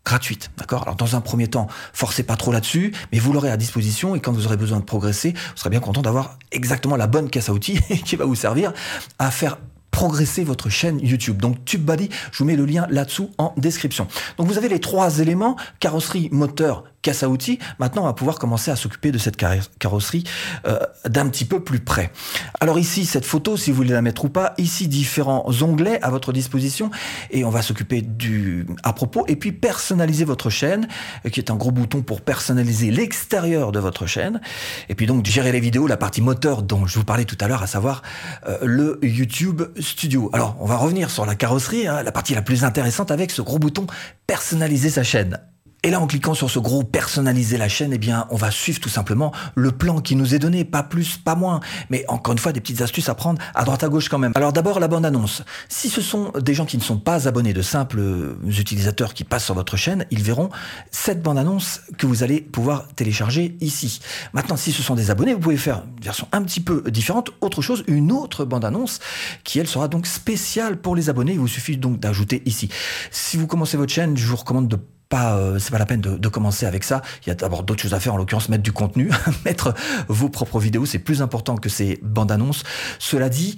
gratuite, 0.06 0.52
d'accord? 0.58 0.84
Alors 0.84 0.96
dans 0.96 1.16
un 1.16 1.22
premier 1.22 1.48
temps, 1.48 1.68
forcez 1.92 2.24
pas 2.24 2.36
trop 2.38 2.52
là-dessus, 2.52 2.94
mais 3.12 3.20
vous 3.20 3.34
l'aurez 3.34 3.50
à 3.50 3.58
disposition 3.58 4.16
et 4.16 4.20
quand 4.20 4.32
vous 4.32 4.46
aurez 4.46 4.58
besoin 4.58 4.80
de 4.80 4.86
progresser, 4.86 5.32
vous 5.32 5.58
serez 5.58 5.70
bien 5.70 5.80
content 5.80 6.02
d'avoir 6.02 6.38
exactement 6.52 6.96
la 6.96 7.08
bonne 7.08 7.30
caisse 7.30 7.50
à 7.50 7.54
outils 7.54 7.82
qui 8.06 8.16
va 8.16 8.26
vous 8.26 8.36
servir 8.36 8.74
à 9.20 9.32
faire 9.32 9.58
progresser 9.98 10.44
votre 10.44 10.70
chaîne 10.70 11.00
YouTube. 11.00 11.42
Donc 11.42 11.66
TubeBuddy, 11.66 12.10
je 12.32 12.38
vous 12.38 12.46
mets 12.46 12.56
le 12.56 12.66
lien 12.66 12.86
là-dessous 12.92 13.32
en 13.40 13.56
description. 13.58 14.08
Donc 14.38 14.46
vous 14.46 14.60
avez 14.60 14.70
les 14.70 14.80
trois 14.80 15.18
éléments, 15.18 15.56
carrosserie, 15.80 16.30
moteur, 16.32 16.84
casse 17.08 17.24
à 17.24 17.30
outils. 17.30 17.58
Maintenant, 17.80 18.04
on 18.04 18.06
va 18.06 18.14
pouvoir 18.14 18.38
commencer 18.38 18.70
à 18.70 18.76
s'occuper 18.76 19.12
de 19.12 19.18
cette 19.18 19.38
carrosserie 19.38 20.24
euh, 20.68 20.78
d'un 21.06 21.28
petit 21.30 21.46
peu 21.46 21.64
plus 21.64 21.80
près. 21.80 22.12
Alors 22.60 22.80
ici, 22.80 23.06
cette 23.06 23.26
photo, 23.26 23.56
si 23.56 23.72
vous 23.72 23.78
voulez 23.78 23.94
la 23.94 24.02
mettre 24.02 24.26
ou 24.26 24.30
pas, 24.30 24.54
ici, 24.58 24.88
différents 24.88 25.50
onglets 25.62 26.02
à 26.02 26.10
votre 26.10 26.34
disposition 26.34 26.92
et 27.32 27.46
on 27.46 27.50
va 27.50 27.62
s'occuper 27.62 28.02
du 28.02 28.68
à 28.84 28.94
propos 28.94 29.26
et 29.28 29.36
puis 29.36 29.52
personnaliser 29.52 30.26
votre 30.26 30.50
chaîne, 30.50 30.88
euh, 31.26 31.30
qui 31.30 31.40
est 31.40 31.50
un 31.50 31.56
gros 31.56 31.72
bouton 31.72 32.02
pour 32.02 32.22
personnaliser 32.22 32.92
l'extérieur 32.92 33.72
de 33.72 33.80
votre 33.80 34.06
chaîne 34.06 34.42
et 34.90 34.96
puis 34.96 35.06
donc 35.06 35.26
gérer 35.26 35.52
les 35.52 35.60
vidéos, 35.60 35.88
la 35.88 35.98
partie 35.98 36.22
moteur 36.22 36.62
dont 36.62 36.86
je 36.86 37.00
vous 37.00 37.06
parlais 37.06 37.26
tout 37.26 37.38
à 37.40 37.48
l'heure, 37.48 37.64
à 37.64 37.68
savoir 37.68 38.02
euh, 38.48 38.58
le 38.64 39.00
YouTube 39.02 39.64
Studio. 39.88 40.30
Alors, 40.34 40.56
on 40.60 40.66
va 40.66 40.78
revenir 40.78 41.10
sur 41.10 41.26
la 41.26 41.36
carrosserie, 41.36 41.88
hein, 41.88 42.04
la 42.04 42.12
partie 42.12 42.36
la 42.36 42.42
plus 42.42 42.64
intéressante 42.64 43.12
avec 43.12 43.32
ce 43.32 43.42
gros 43.42 43.60
bouton 43.60 43.88
personnaliser 44.28 44.90
sa 44.90 45.04
chaîne. 45.04 45.40
Et 45.88 45.90
là, 45.90 46.02
en 46.02 46.08
cliquant 46.08 46.34
sur 46.34 46.52
ce 46.52 46.60
gros 46.60 46.84
personnaliser 46.84 47.58
la 47.58 47.70
chaîne, 47.70 47.94
eh 47.94 47.98
bien, 47.98 48.28
on 48.30 48.36
va 48.36 48.52
suivre 48.52 48.82
tout 48.82 48.90
simplement 48.90 49.32
le 49.56 49.72
plan 49.72 50.02
qui 50.02 50.18
nous 50.18 50.36
est 50.36 50.40
donné, 50.40 50.66
pas 50.66 50.84
plus, 50.84 51.16
pas 51.16 51.34
moins. 51.34 51.62
Mais 51.90 52.04
encore 52.10 52.34
une 52.34 52.40
fois, 52.40 52.52
des 52.52 52.60
petites 52.60 52.82
astuces 52.82 53.08
à 53.08 53.16
prendre 53.16 53.42
à 53.56 53.64
droite 53.64 53.86
à 53.86 53.88
gauche 53.88 54.10
quand 54.10 54.18
même. 54.18 54.34
Alors 54.36 54.52
d'abord, 54.52 54.82
la 54.82 54.90
bande-annonce. 54.90 55.44
Si 55.70 55.88
ce 55.88 56.02
sont 56.02 56.34
des 56.38 56.54
gens 56.54 56.66
qui 56.66 56.76
ne 56.76 56.82
sont 56.82 56.98
pas 56.98 57.30
abonnés, 57.30 57.54
de 57.54 57.62
simples 57.62 58.02
utilisateurs 58.46 59.14
qui 59.14 59.24
passent 59.24 59.46
sur 59.46 59.54
votre 59.54 59.78
chaîne, 59.78 60.06
ils 60.12 60.22
verront 60.22 60.50
cette 60.92 61.24
bande-annonce 61.24 61.80
que 61.98 62.06
vous 62.06 62.22
allez 62.22 62.42
pouvoir 62.42 62.90
télécharger 62.98 63.56
ici. 63.62 64.02
Maintenant, 64.34 64.58
si 64.58 64.74
ce 64.74 64.84
sont 64.84 64.96
des 64.96 65.10
abonnés, 65.10 65.36
vous 65.36 65.40
pouvez 65.40 65.56
faire 65.56 65.84
une 66.00 66.04
version 66.04 66.28
un 66.34 66.44
petit 66.44 66.60
peu 66.60 66.84
différente. 66.92 67.32
Autre 67.40 67.62
chose, 67.62 67.86
une 67.88 68.12
autre 68.12 68.44
bande-annonce 68.44 69.00
qui, 69.46 69.58
elle, 69.60 69.70
sera 69.70 69.88
donc 69.88 70.06
spéciale 70.06 70.82
pour 70.82 70.98
les 70.98 71.10
abonnés. 71.10 71.32
Il 71.32 71.40
vous 71.40 71.48
suffit 71.48 71.78
donc 71.78 71.98
d'ajouter 71.98 72.44
ici. 72.46 72.68
Si 73.10 73.38
vous 73.38 73.48
commencez 73.48 73.78
votre 73.78 73.94
chaîne, 73.94 74.18
je 74.18 74.28
vous 74.28 74.36
recommande 74.36 74.68
de 74.68 74.78
pas, 75.10 75.36
euh, 75.36 75.60
c'est 75.60 75.72
pas 75.72 75.78
la 75.78 75.86
peine 75.86 76.02
de, 76.02 76.18
de, 76.18 76.28
commencer 76.28 76.66
avec 76.66 76.84
ça. 76.84 77.02
Il 77.26 77.30
y 77.30 77.32
a 77.32 77.36
d'abord 77.36 77.64
d'autres 77.64 77.82
choses 77.82 77.94
à 77.94 78.00
faire, 78.00 78.14
en 78.14 78.18
l'occurrence 78.18 78.50
mettre 78.50 78.64
du 78.64 78.72
contenu, 78.72 79.10
mettre 79.46 79.74
vos 80.08 80.30
propres 80.30 80.60
vidéos, 80.60 80.86
c'est 80.86 81.00
plus 81.00 81.22
important 81.22 81.56
que 81.56 81.70
ces 81.70 82.00
bandes 82.02 82.32
annonces. 82.32 82.64
Cela 83.00 83.30
dit, 83.30 83.56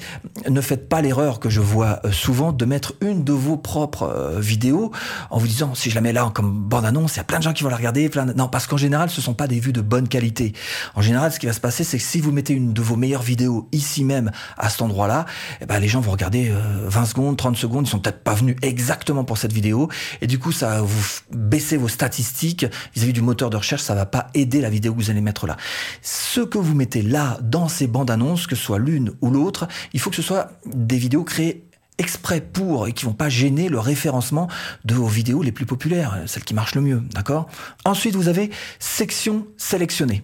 ne 0.47 0.61
faites 0.61 0.87
pas 0.87 1.01
l'erreur 1.01 1.39
que 1.39 1.49
je 1.49 1.59
vois 1.59 1.99
euh, 2.05 2.11
souvent 2.11 2.51
de 2.51 2.65
mettre 2.65 2.93
une 3.01 3.23
de 3.23 3.33
vos 3.33 3.57
propres 3.57 4.03
euh, 4.03 4.39
vidéos 4.39 4.91
en 5.29 5.39
vous 5.39 5.47
disant 5.47 5.73
si 5.73 5.89
je 5.89 5.95
la 5.95 6.01
mets 6.01 6.13
là 6.13 6.31
comme 6.33 6.51
bande 6.51 6.85
annonce, 6.85 7.15
il 7.15 7.17
y 7.17 7.21
a 7.21 7.23
plein 7.23 7.39
de 7.39 7.43
gens 7.43 7.53
qui 7.53 7.63
vont 7.63 7.69
la 7.69 7.77
regarder. 7.77 8.09
Plein 8.09 8.25
Non, 8.25 8.47
parce 8.47 8.67
qu'en 8.67 8.77
général, 8.77 9.09
ce 9.09 9.21
sont 9.21 9.33
pas 9.33 9.47
des 9.47 9.59
vues 9.59 9.73
de 9.73 9.81
bonne 9.81 10.07
qualité. 10.07 10.53
En 10.95 11.01
général, 11.01 11.31
ce 11.31 11.39
qui 11.39 11.47
va 11.47 11.53
se 11.53 11.59
passer, 11.59 11.83
c'est 11.83 11.97
que 11.97 12.03
si 12.03 12.21
vous 12.21 12.31
mettez 12.31 12.53
une 12.53 12.73
de 12.73 12.81
vos 12.81 12.95
meilleures 12.95 13.23
vidéos 13.23 13.67
ici 13.71 14.03
même 14.03 14.31
à 14.57 14.69
cet 14.69 14.81
endroit-là, 14.81 15.25
eh 15.61 15.65
ben, 15.65 15.79
les 15.79 15.87
gens 15.87 16.01
vont 16.01 16.11
regarder 16.11 16.51
20 16.85 17.05
secondes, 17.05 17.37
30 17.37 17.57
secondes, 17.57 17.87
ils 17.87 17.89
sont 17.89 17.99
peut-être 17.99 18.23
pas 18.23 18.33
venus 18.33 18.55
exactement 18.61 19.23
pour 19.23 19.37
cette 19.37 19.53
vidéo, 19.53 19.89
et 20.21 20.27
du 20.27 20.39
coup, 20.39 20.51
ça 20.51 20.81
vous 20.81 21.03
baisser 21.39 21.77
vos 21.77 21.87
statistiques 21.87 22.65
vis-à-vis 22.93 23.13
du 23.13 23.21
moteur 23.21 23.49
de 23.49 23.57
recherche, 23.57 23.81
ça 23.81 23.95
va 23.95 24.05
pas 24.05 24.27
aider 24.33 24.61
la 24.61 24.69
vidéo 24.69 24.93
que 24.93 24.99
vous 24.99 25.09
allez 25.09 25.21
mettre 25.21 25.47
là. 25.47 25.57
Ce 26.01 26.41
que 26.41 26.57
vous 26.57 26.75
mettez 26.75 27.01
là 27.01 27.39
dans 27.41 27.67
ces 27.67 27.87
bandes 27.87 28.11
annonces, 28.11 28.47
que 28.47 28.55
ce 28.55 28.63
soit 28.63 28.79
l'une 28.79 29.11
ou 29.21 29.31
l'autre, 29.31 29.67
il 29.93 29.99
faut 29.99 30.09
que 30.09 30.15
ce 30.15 30.21
soit 30.21 30.51
des 30.65 30.97
vidéos 30.97 31.23
créées 31.23 31.65
exprès 31.97 32.41
pour 32.41 32.87
et 32.87 32.93
qui 32.93 33.05
vont 33.05 33.13
pas 33.13 33.29
gêner 33.29 33.69
le 33.69 33.79
référencement 33.79 34.47
de 34.85 34.93
vos 34.93 35.07
vidéos 35.07 35.43
les 35.43 35.51
plus 35.51 35.65
populaires, 35.65 36.17
celles 36.27 36.45
qui 36.45 36.53
marchent 36.53 36.75
le 36.75 36.81
mieux, 36.81 37.03
d'accord? 37.13 37.49
Ensuite, 37.85 38.15
vous 38.15 38.29
avez 38.29 38.51
section 38.79 39.45
sélectionnée. 39.57 40.23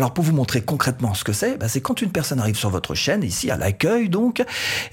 Alors 0.00 0.14
pour 0.14 0.24
vous 0.24 0.32
montrer 0.32 0.62
concrètement 0.62 1.12
ce 1.12 1.24
que 1.24 1.34
c'est, 1.34 1.58
bah, 1.58 1.68
c'est 1.68 1.82
quand 1.82 2.00
une 2.00 2.10
personne 2.10 2.40
arrive 2.40 2.56
sur 2.56 2.70
votre 2.70 2.94
chaîne, 2.94 3.22
ici 3.22 3.50
à 3.50 3.58
l'accueil 3.58 4.08
donc, 4.08 4.42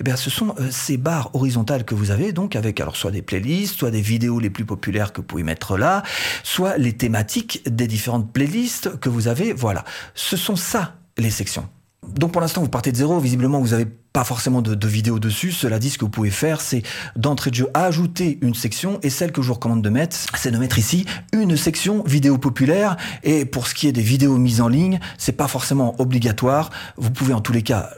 eh 0.02 0.04
bien, 0.04 0.18
ce 0.18 0.30
sont 0.30 0.54
euh, 0.60 0.70
ces 0.70 0.98
barres 0.98 1.30
horizontales 1.34 1.86
que 1.86 1.96
vous 1.96 2.12
avez 2.12 2.34
donc 2.34 2.58
avec 2.58 2.82
alors 2.82 2.98
soit 2.98 3.12
des 3.12 3.22
playlists, 3.22 3.78
soit 3.78 3.90
des 3.90 4.02
vidéos 4.02 4.38
les 4.42 4.50
plus 4.50 4.66
populaires 4.66 5.14
que 5.14 5.22
vous 5.22 5.28
pouvez 5.28 5.44
mettre 5.44 5.78
là, 5.78 6.04
soit 6.44 6.78
les 6.78 6.92
thématiques 6.92 7.62
des 7.66 7.88
différentes 7.88 8.34
playlists 8.34 9.00
que 9.00 9.08
vous 9.08 9.30
avez. 9.30 9.54
Voilà, 9.54 9.86
ce 10.14 10.36
sont 10.36 10.58
ça 10.58 10.96
les 11.18 11.30
sections. 11.30 11.70
Donc 12.06 12.34
pour 12.34 12.42
l'instant, 12.42 12.60
vous 12.60 12.68
partez 12.68 12.92
de 12.92 12.98
zéro. 12.98 13.18
Visiblement, 13.22 13.62
vous 13.62 13.70
n'avez 13.70 13.88
pas 14.18 14.24
forcément 14.24 14.64
de, 14.64 14.74
de, 14.74 14.88
vidéo 14.88 15.20
dessus. 15.20 15.52
Cela 15.52 15.78
dit, 15.78 15.92
ce 15.92 16.00
que 16.00 16.06
vous 16.06 16.10
pouvez 16.10 16.32
faire, 16.32 16.60
c'est 16.60 16.82
d'entrée 17.16 17.52
de 17.52 17.56
jeu 17.56 17.70
ajouter 17.76 18.40
une 18.42 18.56
section. 18.56 19.00
Et 19.04 19.12
celle 19.12 19.32
que 19.32 19.44
je 19.44 19.50
vous 19.50 19.54
recommande 19.54 19.84
de 19.84 19.92
mettre, 19.92 20.18
c'est 20.36 20.50
de 20.50 20.58
mettre 20.58 20.80
ici 20.80 21.06
une 21.34 21.56
section 21.56 22.02
vidéo 22.04 22.40
populaire. 22.40 22.98
Et 23.22 23.46
pour 23.46 23.68
ce 23.68 23.76
qui 23.76 23.88
est 23.88 23.92
des 23.92 24.02
vidéos 24.02 24.40
mises 24.40 24.60
en 24.60 24.70
ligne, 24.70 25.00
c'est 25.20 25.34
pas 25.34 25.48
forcément 25.48 25.94
obligatoire. 26.02 26.72
Vous 26.98 27.12
pouvez 27.12 27.36
en 27.36 27.42
tous 27.42 27.54
les 27.54 27.62
cas 27.62 27.92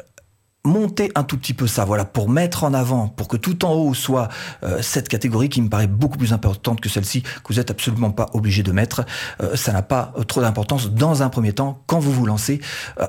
monter 0.69 1.11
un 1.15 1.23
tout 1.23 1.37
petit 1.37 1.53
peu 1.53 1.67
ça, 1.67 1.83
voilà, 1.83 2.05
pour 2.05 2.29
mettre 2.29 2.63
en 2.63 2.73
avant, 2.73 3.07
pour 3.07 3.27
que 3.27 3.37
tout 3.37 3.65
en 3.65 3.73
haut 3.73 3.93
soit 3.93 4.29
euh, 4.63 4.81
cette 4.81 5.09
catégorie 5.09 5.49
qui 5.49 5.61
me 5.61 5.69
paraît 5.69 5.87
beaucoup 5.87 6.17
plus 6.17 6.31
importante 6.31 6.79
que 6.79 6.89
celle-ci, 6.89 7.23
que 7.23 7.49
vous 7.49 7.55
n'êtes 7.55 7.71
absolument 7.71 8.11
pas 8.11 8.29
obligé 8.33 8.63
de 8.63 8.71
mettre. 8.71 9.05
Euh, 9.41 9.55
ça 9.55 9.73
n'a 9.73 9.81
pas 9.81 10.13
euh, 10.17 10.23
trop 10.23 10.41
d'importance 10.41 10.91
dans 10.91 11.23
un 11.23 11.29
premier 11.29 11.53
temps 11.53 11.83
quand 11.87 11.99
vous 11.99 12.11
vous 12.11 12.25
lancez 12.25 12.61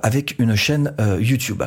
avec 0.03 0.37
une 0.39 0.57
chaîne 0.57 0.95
YouTube. 1.19 1.63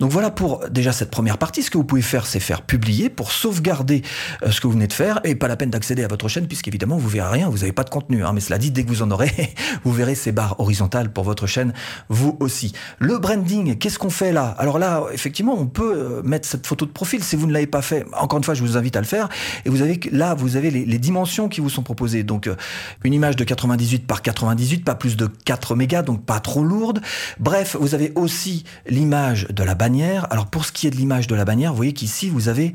Donc 0.00 0.10
voilà 0.10 0.30
pour 0.30 0.68
déjà 0.68 0.92
cette 0.92 1.10
première 1.10 1.38
partie. 1.38 1.62
Ce 1.62 1.70
que 1.70 1.78
vous 1.78 1.84
pouvez 1.84 2.02
faire, 2.02 2.26
c'est 2.26 2.40
faire 2.40 2.62
publier 2.62 3.08
pour 3.08 3.32
sauvegarder 3.32 4.02
ce 4.48 4.60
que 4.60 4.66
vous 4.66 4.74
venez 4.74 4.86
de 4.86 4.92
faire 4.92 5.20
et 5.24 5.34
pas 5.34 5.48
la 5.48 5.56
peine 5.56 5.70
d'accéder 5.70 6.04
à 6.04 6.08
votre 6.08 6.28
chaîne 6.28 6.46
puisqu'évidemment 6.46 6.96
vous 6.96 7.08
verrez 7.08 7.30
rien, 7.30 7.48
vous 7.48 7.58
n'avez 7.58 7.72
pas 7.72 7.84
de 7.84 7.90
contenu. 7.90 8.24
Hein, 8.24 8.32
mais 8.34 8.40
cela 8.40 8.58
dit, 8.58 8.70
dès 8.70 8.84
que 8.84 8.88
vous 8.88 9.02
en 9.02 9.10
aurez, 9.10 9.54
vous 9.84 9.92
verrez 9.92 10.14
ces 10.14 10.32
barres 10.32 10.58
horizontales 10.58 11.10
pour 11.12 11.24
votre 11.24 11.46
chaîne, 11.46 11.72
vous 12.08 12.36
aussi. 12.40 12.72
Le 12.98 13.18
branding, 13.18 13.78
qu'est-ce 13.78 13.98
qu'on 13.98 14.10
fait 14.10 14.32
là? 14.32 14.54
Alors 14.58 14.78
là, 14.78 15.04
effectivement, 15.12 15.37
on 15.46 15.66
peut 15.66 15.94
euh, 15.94 16.22
mettre 16.22 16.48
cette 16.48 16.66
photo 16.66 16.86
de 16.86 16.90
profil. 16.90 17.22
Si 17.22 17.36
vous 17.36 17.46
ne 17.46 17.52
l'avez 17.52 17.66
pas 17.66 17.82
fait, 17.82 18.04
encore 18.18 18.38
une 18.38 18.44
fois, 18.44 18.54
je 18.54 18.62
vous 18.62 18.76
invite 18.76 18.96
à 18.96 19.00
le 19.00 19.06
faire. 19.06 19.28
Et 19.64 19.70
vous 19.70 19.82
avez 19.82 20.00
là, 20.10 20.34
vous 20.34 20.56
avez 20.56 20.70
les, 20.70 20.98
dimensions 20.98 21.48
qui 21.48 21.60
vous 21.60 21.70
sont 21.70 21.82
proposées. 21.82 22.22
Donc, 22.24 22.46
euh, 22.46 22.56
une 23.04 23.14
image 23.14 23.36
de 23.36 23.44
98 23.44 24.06
par 24.06 24.22
98, 24.22 24.84
pas 24.84 24.94
plus 24.94 25.16
de 25.16 25.26
4 25.26 25.76
mégas, 25.76 26.02
donc 26.02 26.24
pas 26.24 26.40
trop 26.40 26.64
lourde. 26.64 27.00
Bref, 27.38 27.76
vous 27.78 27.94
avez 27.94 28.12
aussi 28.14 28.64
l'image 28.88 29.46
de 29.48 29.62
la 29.62 29.74
bannière. 29.74 30.26
Alors, 30.30 30.46
pour 30.46 30.64
ce 30.64 30.72
qui 30.72 30.86
est 30.86 30.90
de 30.90 30.96
l'image 30.96 31.26
de 31.26 31.34
la 31.34 31.44
bannière, 31.44 31.70
vous 31.70 31.76
voyez 31.76 31.92
qu'ici, 31.92 32.28
vous 32.28 32.48
avez 32.48 32.74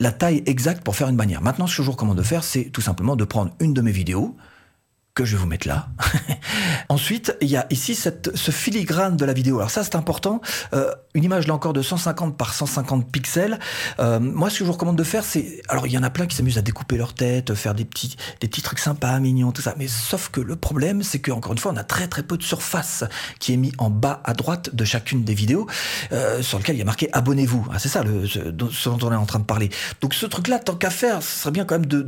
la 0.00 0.12
taille 0.12 0.42
exacte 0.46 0.82
pour 0.82 0.96
faire 0.96 1.08
une 1.08 1.16
bannière. 1.16 1.42
Maintenant, 1.42 1.66
ce 1.66 1.76
que 1.76 1.82
je 1.82 1.86
vous 1.86 1.92
recommande 1.92 2.18
de 2.18 2.22
faire, 2.22 2.44
c'est 2.44 2.64
tout 2.64 2.80
simplement 2.80 3.16
de 3.16 3.24
prendre 3.24 3.52
une 3.60 3.74
de 3.74 3.80
mes 3.80 3.92
vidéos, 3.92 4.36
que 5.14 5.24
je 5.24 5.36
vais 5.36 5.42
vous 5.42 5.46
mettre 5.46 5.68
là. 5.68 5.88
Ensuite, 6.88 7.36
il 7.40 7.48
y 7.48 7.56
a 7.56 7.66
ici 7.70 7.94
ce 7.94 8.50
filigrane 8.50 9.16
de 9.16 9.24
la 9.24 9.32
vidéo. 9.32 9.58
Alors 9.58 9.70
ça, 9.70 9.84
c'est 9.84 9.94
important. 9.94 10.40
Euh, 10.72 10.90
une 11.14 11.22
image 11.22 11.46
là 11.46 11.54
encore 11.54 11.72
de 11.72 11.82
150 11.82 12.36
par 12.36 12.52
150 12.52 13.10
pixels. 13.12 13.60
Euh, 14.00 14.18
moi, 14.18 14.50
ce 14.50 14.58
que 14.58 14.58
je 14.60 14.64
vous 14.64 14.72
recommande 14.72 14.96
de 14.96 15.04
faire, 15.04 15.24
c'est... 15.24 15.62
Alors, 15.68 15.86
il 15.86 15.92
y 15.92 15.98
en 15.98 16.02
a 16.02 16.10
plein 16.10 16.26
qui 16.26 16.34
s'amusent 16.34 16.58
à 16.58 16.62
découper 16.62 16.96
leur 16.96 17.14
tête, 17.14 17.54
faire 17.54 17.74
des 17.74 17.84
petits, 17.84 18.16
des 18.40 18.48
petits 18.48 18.62
trucs 18.62 18.80
sympas, 18.80 19.20
mignons, 19.20 19.52
tout 19.52 19.62
ça. 19.62 19.74
Mais 19.78 19.86
sauf 19.86 20.30
que 20.30 20.40
le 20.40 20.56
problème, 20.56 21.04
c'est 21.04 21.20
qu'encore 21.20 21.52
une 21.52 21.58
fois, 21.58 21.72
on 21.72 21.76
a 21.76 21.84
très 21.84 22.08
très 22.08 22.24
peu 22.24 22.36
de 22.36 22.42
surface 22.42 23.04
qui 23.38 23.52
est 23.52 23.56
mis 23.56 23.72
en 23.78 23.90
bas 23.90 24.20
à 24.24 24.34
droite 24.34 24.74
de 24.74 24.84
chacune 24.84 25.22
des 25.22 25.34
vidéos, 25.34 25.68
euh, 26.10 26.42
sur 26.42 26.58
lequel 26.58 26.74
il 26.74 26.80
y 26.80 26.82
a 26.82 26.86
marqué 26.86 27.08
abonnez-vous. 27.12 27.68
Ah, 27.72 27.78
c'est 27.78 27.88
ça 27.88 28.02
le, 28.02 28.26
ce, 28.26 28.40
dont 28.40 28.98
on 29.02 29.12
est 29.12 29.16
en 29.16 29.26
train 29.26 29.38
de 29.38 29.44
parler. 29.44 29.70
Donc 30.00 30.12
ce 30.12 30.26
truc-là, 30.26 30.58
tant 30.58 30.74
qu'à 30.74 30.90
faire, 30.90 31.22
ce 31.22 31.40
serait 31.42 31.52
bien 31.52 31.64
quand 31.64 31.76
même 31.78 31.86
de 31.86 32.02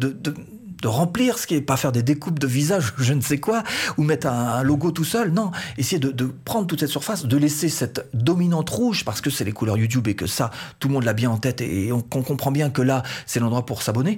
de 0.87 0.89
remplir 0.89 1.37
ce 1.37 1.49
qui 1.49 1.57
est 1.57 1.61
pas 1.61 1.77
faire 1.77 1.91
des 1.91 2.05
découpes 2.05 2.39
de 2.39 2.47
visage 2.47 2.95
je 2.99 3.13
ne 3.13 3.21
sais 3.21 3.39
quoi 3.39 3.65
ou 3.99 4.05
mettre 4.05 4.29
un, 4.29 4.63
logo 4.63 4.93
tout 4.93 5.05
seul 5.05 5.33
non. 5.33 5.51
Essayer 5.79 5.99
de, 5.99 6.25
prendre 6.45 6.69
toute 6.69 6.79
cette 6.79 6.91
surface 6.91 7.27
de 7.27 7.37
laisser 7.37 7.69
cette 7.69 8.07
dominante 8.15 8.71
rouge 8.71 9.05
parce 9.05 9.21
que 9.21 9.29
c'est 9.29 9.45
les 9.45 9.51
couleurs 9.51 9.77
YouTube 9.77 10.07
et 10.07 10.15
que 10.15 10.29
ça 10.29 10.53
tout 10.79 10.87
le 10.87 10.95
monde 10.95 11.03
l'a 11.03 11.13
bien 11.13 11.29
en 11.29 11.39
tête 11.39 11.61
et 11.61 11.91
on, 11.91 12.03
comprend 12.03 12.53
bien 12.53 12.71
que 12.71 12.83
là 12.83 13.03
c'est 13.27 13.41
l'endroit 13.41 13.67
pour 13.67 13.83
s'abonner. 13.83 14.17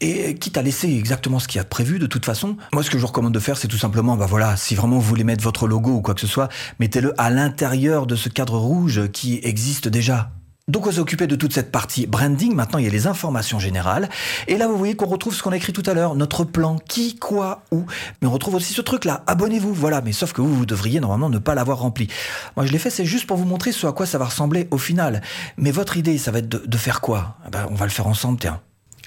Et 0.00 0.34
quitte 0.34 0.58
à 0.58 0.62
laisser 0.62 0.88
exactement 0.88 1.38
ce 1.38 1.46
qu'il 1.46 1.58
y 1.58 1.60
a 1.60 1.64
prévu 1.64 2.00
de 2.00 2.06
toute 2.06 2.24
façon 2.26 2.56
moi 2.72 2.82
ce 2.82 2.90
que 2.90 2.98
je 2.98 3.02
vous 3.02 3.06
recommande 3.06 3.32
de 3.32 3.38
faire 3.38 3.56
c'est 3.56 3.68
tout 3.68 3.78
simplement 3.78 4.16
bah 4.16 4.26
voilà 4.26 4.56
si 4.56 4.74
vraiment 4.74 4.96
vous 4.96 5.08
voulez 5.08 5.22
mettre 5.22 5.44
votre 5.44 5.68
logo 5.68 5.92
ou 5.92 6.00
quoi 6.00 6.14
que 6.14 6.20
ce 6.20 6.26
soit 6.26 6.48
mettez-le 6.80 7.14
à 7.20 7.30
l'intérieur 7.30 8.08
de 8.08 8.16
ce 8.16 8.28
cadre 8.28 8.58
rouge 8.58 9.08
qui 9.12 9.38
existe 9.44 9.86
déjà 9.86 10.32
donc 10.66 10.86
on 10.86 10.92
s'est 10.92 10.98
occupé 10.98 11.26
de 11.26 11.36
toute 11.36 11.52
cette 11.52 11.70
partie 11.70 12.06
branding, 12.06 12.54
maintenant 12.54 12.78
il 12.78 12.84
y 12.84 12.88
a 12.88 12.90
les 12.90 13.06
informations 13.06 13.58
générales, 13.58 14.08
et 14.48 14.56
là 14.56 14.66
vous 14.66 14.78
voyez 14.78 14.96
qu'on 14.96 15.06
retrouve 15.06 15.34
ce 15.34 15.42
qu'on 15.42 15.52
a 15.52 15.56
écrit 15.56 15.72
tout 15.72 15.82
à 15.86 15.94
l'heure, 15.94 16.14
notre 16.14 16.44
plan, 16.44 16.78
qui, 16.88 17.16
quoi, 17.16 17.62
où, 17.70 17.84
mais 18.22 18.28
on 18.28 18.30
retrouve 18.30 18.54
aussi 18.54 18.72
ce 18.72 18.80
truc-là, 18.80 19.22
abonnez-vous, 19.26 19.74
voilà, 19.74 20.00
mais 20.00 20.12
sauf 20.12 20.32
que 20.32 20.40
vous, 20.40 20.54
vous 20.54 20.66
devriez 20.66 21.00
normalement 21.00 21.28
ne 21.28 21.38
pas 21.38 21.54
l'avoir 21.54 21.78
rempli. 21.80 22.08
Moi 22.56 22.64
je 22.64 22.72
l'ai 22.72 22.78
fait, 22.78 22.90
c'est 22.90 23.04
juste 23.04 23.26
pour 23.26 23.36
vous 23.36 23.44
montrer 23.44 23.72
ce 23.72 23.86
à 23.86 23.92
quoi 23.92 24.06
ça 24.06 24.18
va 24.18 24.24
ressembler 24.24 24.68
au 24.70 24.78
final, 24.78 25.20
mais 25.58 25.70
votre 25.70 25.96
idée, 25.96 26.16
ça 26.16 26.30
va 26.30 26.38
être 26.38 26.48
de, 26.48 26.78
faire 26.78 27.00
quoi? 27.00 27.36
Eh 27.46 27.50
ben, 27.50 27.66
On 27.70 27.74
va 27.74 27.84
le 27.84 27.90
faire 27.90 28.06
ensemble, 28.06 28.38
tiens 28.38 28.60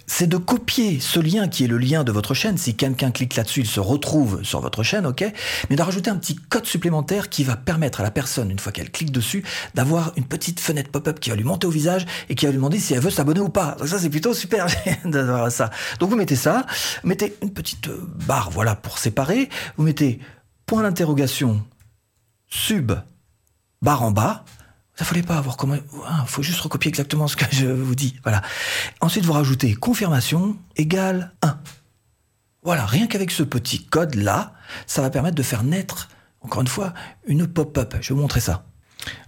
c'est 0.07 0.27
de 0.27 0.37
copier 0.37 0.99
ce 1.01 1.19
lien 1.19 1.49
qui 1.49 1.65
est 1.65 1.67
le 1.67 1.77
lien 1.77 2.05
de 2.05 2.11
votre 2.13 2.33
chaîne. 2.33 2.57
Si 2.57 2.75
quelqu'un 2.75 3.11
clique 3.11 3.35
là-dessus, 3.35 3.59
il 3.61 3.67
se 3.67 3.81
retrouve 3.81 4.41
sur 4.41 4.61
votre 4.61 4.81
chaîne, 4.81 5.05
ok? 5.05 5.25
Mais 5.69 5.75
de 5.75 5.81
rajouter 5.81 6.09
un 6.09 6.15
petit 6.15 6.35
code 6.35 6.65
supplémentaire 6.65 7.29
qui 7.29 7.43
va 7.43 7.57
permettre 7.57 7.99
à 7.99 8.03
la 8.03 8.11
personne, 8.11 8.49
une 8.49 8.57
fois 8.57 8.71
qu'elle 8.71 8.89
clique 8.89 9.11
dessus, 9.11 9.43
d'avoir 9.75 10.13
une 10.15 10.23
petite 10.23 10.61
fenêtre 10.61 10.89
pop-up 10.89 11.19
qui 11.19 11.29
va 11.29 11.35
lui 11.35 11.43
monter 11.43 11.67
au 11.67 11.69
visage 11.69 12.05
et 12.29 12.35
qui 12.35 12.45
va 12.45 12.51
lui 12.51 12.57
demander 12.57 12.79
si 12.79 12.93
elle 12.93 13.01
veut 13.01 13.11
s'abonner 13.11 13.41
ou 13.41 13.49
pas. 13.49 13.75
ça, 13.85 13.99
c'est 13.99 14.09
plutôt 14.09 14.33
super 14.33 14.67
d'avoir 15.05 15.51
ça. 15.51 15.69
Donc 15.99 16.09
vous 16.09 16.15
mettez 16.15 16.37
ça, 16.37 16.65
mettez 17.03 17.35
une 17.43 17.51
petite 17.51 17.89
barre, 18.25 18.49
voilà, 18.49 18.75
pour 18.75 18.99
séparer. 18.99 19.49
Vous 19.75 19.83
mettez 19.83 20.19
point 20.65 20.83
d'interrogation, 20.83 21.63
sub, 22.47 22.93
barre 23.81 24.03
en 24.03 24.11
bas, 24.11 24.45
ça 24.97 25.05
fallait 25.05 25.21
pas 25.21 25.37
avoir 25.37 25.57
comment. 25.57 25.77
Ah, 26.07 26.25
faut 26.25 26.41
juste 26.41 26.59
recopier 26.59 26.89
exactement 26.89 27.27
ce 27.27 27.35
que 27.35 27.45
je 27.51 27.67
vous 27.67 27.95
dis. 27.95 28.19
Voilà. 28.23 28.41
Ensuite, 28.99 29.25
vous 29.25 29.33
rajoutez 29.33 29.75
confirmation 29.75 30.57
égale 30.75 31.33
1. 31.43 31.59
Voilà, 32.63 32.85
rien 32.85 33.07
qu'avec 33.07 33.31
ce 33.31 33.43
petit 33.43 33.85
code-là, 33.85 34.53
ça 34.87 35.01
va 35.01 35.09
permettre 35.09 35.35
de 35.35 35.43
faire 35.43 35.63
naître, 35.63 36.09
encore 36.41 36.61
une 36.61 36.67
fois, 36.67 36.93
une 37.27 37.47
pop-up. 37.47 37.95
Je 38.01 38.09
vais 38.09 38.15
vous 38.15 38.21
montrer 38.21 38.39
ça. 38.39 38.65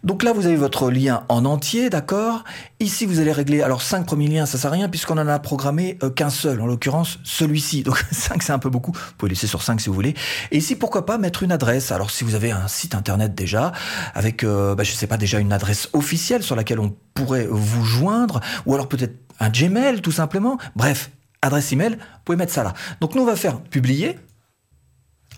Donc 0.03 0.24
là, 0.24 0.33
vous 0.33 0.45
avez 0.45 0.55
votre 0.55 0.89
lien 0.89 1.24
en 1.29 1.45
entier, 1.45 1.89
d'accord? 1.89 2.43
Ici, 2.79 3.05
vous 3.05 3.19
allez 3.19 3.31
régler, 3.31 3.62
alors 3.62 3.81
5 3.81 4.05
premiers 4.05 4.27
liens, 4.27 4.45
ça 4.45 4.57
sert 4.57 4.71
à 4.71 4.74
rien 4.74 4.89
puisqu'on 4.89 5.17
en 5.17 5.27
a 5.27 5.39
programmé 5.39 5.98
euh, 6.03 6.09
qu'un 6.09 6.29
seul, 6.29 6.62
en 6.62 6.67
l'occurrence 6.67 7.19
celui-ci. 7.24 7.83
Donc 7.89 8.03
5, 8.12 8.41
c'est 8.41 8.53
un 8.53 8.59
peu 8.59 8.69
beaucoup. 8.69 8.91
Vous 8.91 9.13
pouvez 9.17 9.29
laisser 9.29 9.48
sur 9.48 9.62
5 9.62 9.81
si 9.81 9.89
vous 9.89 9.95
voulez. 9.95 10.15
Et 10.51 10.57
ici, 10.57 10.75
pourquoi 10.75 11.05
pas 11.05 11.17
mettre 11.17 11.43
une 11.43 11.51
adresse? 11.51 11.91
Alors 11.91 12.12
si 12.12 12.24
vous 12.24 12.36
avez 12.36 12.51
un 12.51 12.67
site 12.67 12.95
internet 12.95 13.36
déjà, 13.36 13.71
avec, 14.13 14.43
euh, 14.43 14.75
bah, 14.75 14.83
je 14.83 14.91
sais 14.91 15.07
pas, 15.07 15.17
déjà 15.17 15.39
une 15.39 15.53
adresse 15.53 15.89
officielle 15.93 16.43
sur 16.43 16.55
laquelle 16.55 16.79
on 16.79 16.95
pourrait 17.13 17.48
vous 17.50 17.83
joindre, 17.83 18.39
ou 18.65 18.74
alors 18.74 18.88
peut-être 18.88 19.15
un 19.39 19.50
Gmail 19.50 20.01
tout 20.01 20.12
simplement. 20.12 20.57
Bref, 20.75 21.12
adresse 21.41 21.71
email, 21.71 21.91
vous 21.91 22.21
pouvez 22.25 22.38
mettre 22.38 22.53
ça 22.53 22.63
là. 22.63 22.74
Donc 23.01 23.15
nous, 23.15 23.21
on 23.21 23.25
va 23.25 23.36
faire 23.36 23.59
publier. 23.62 24.17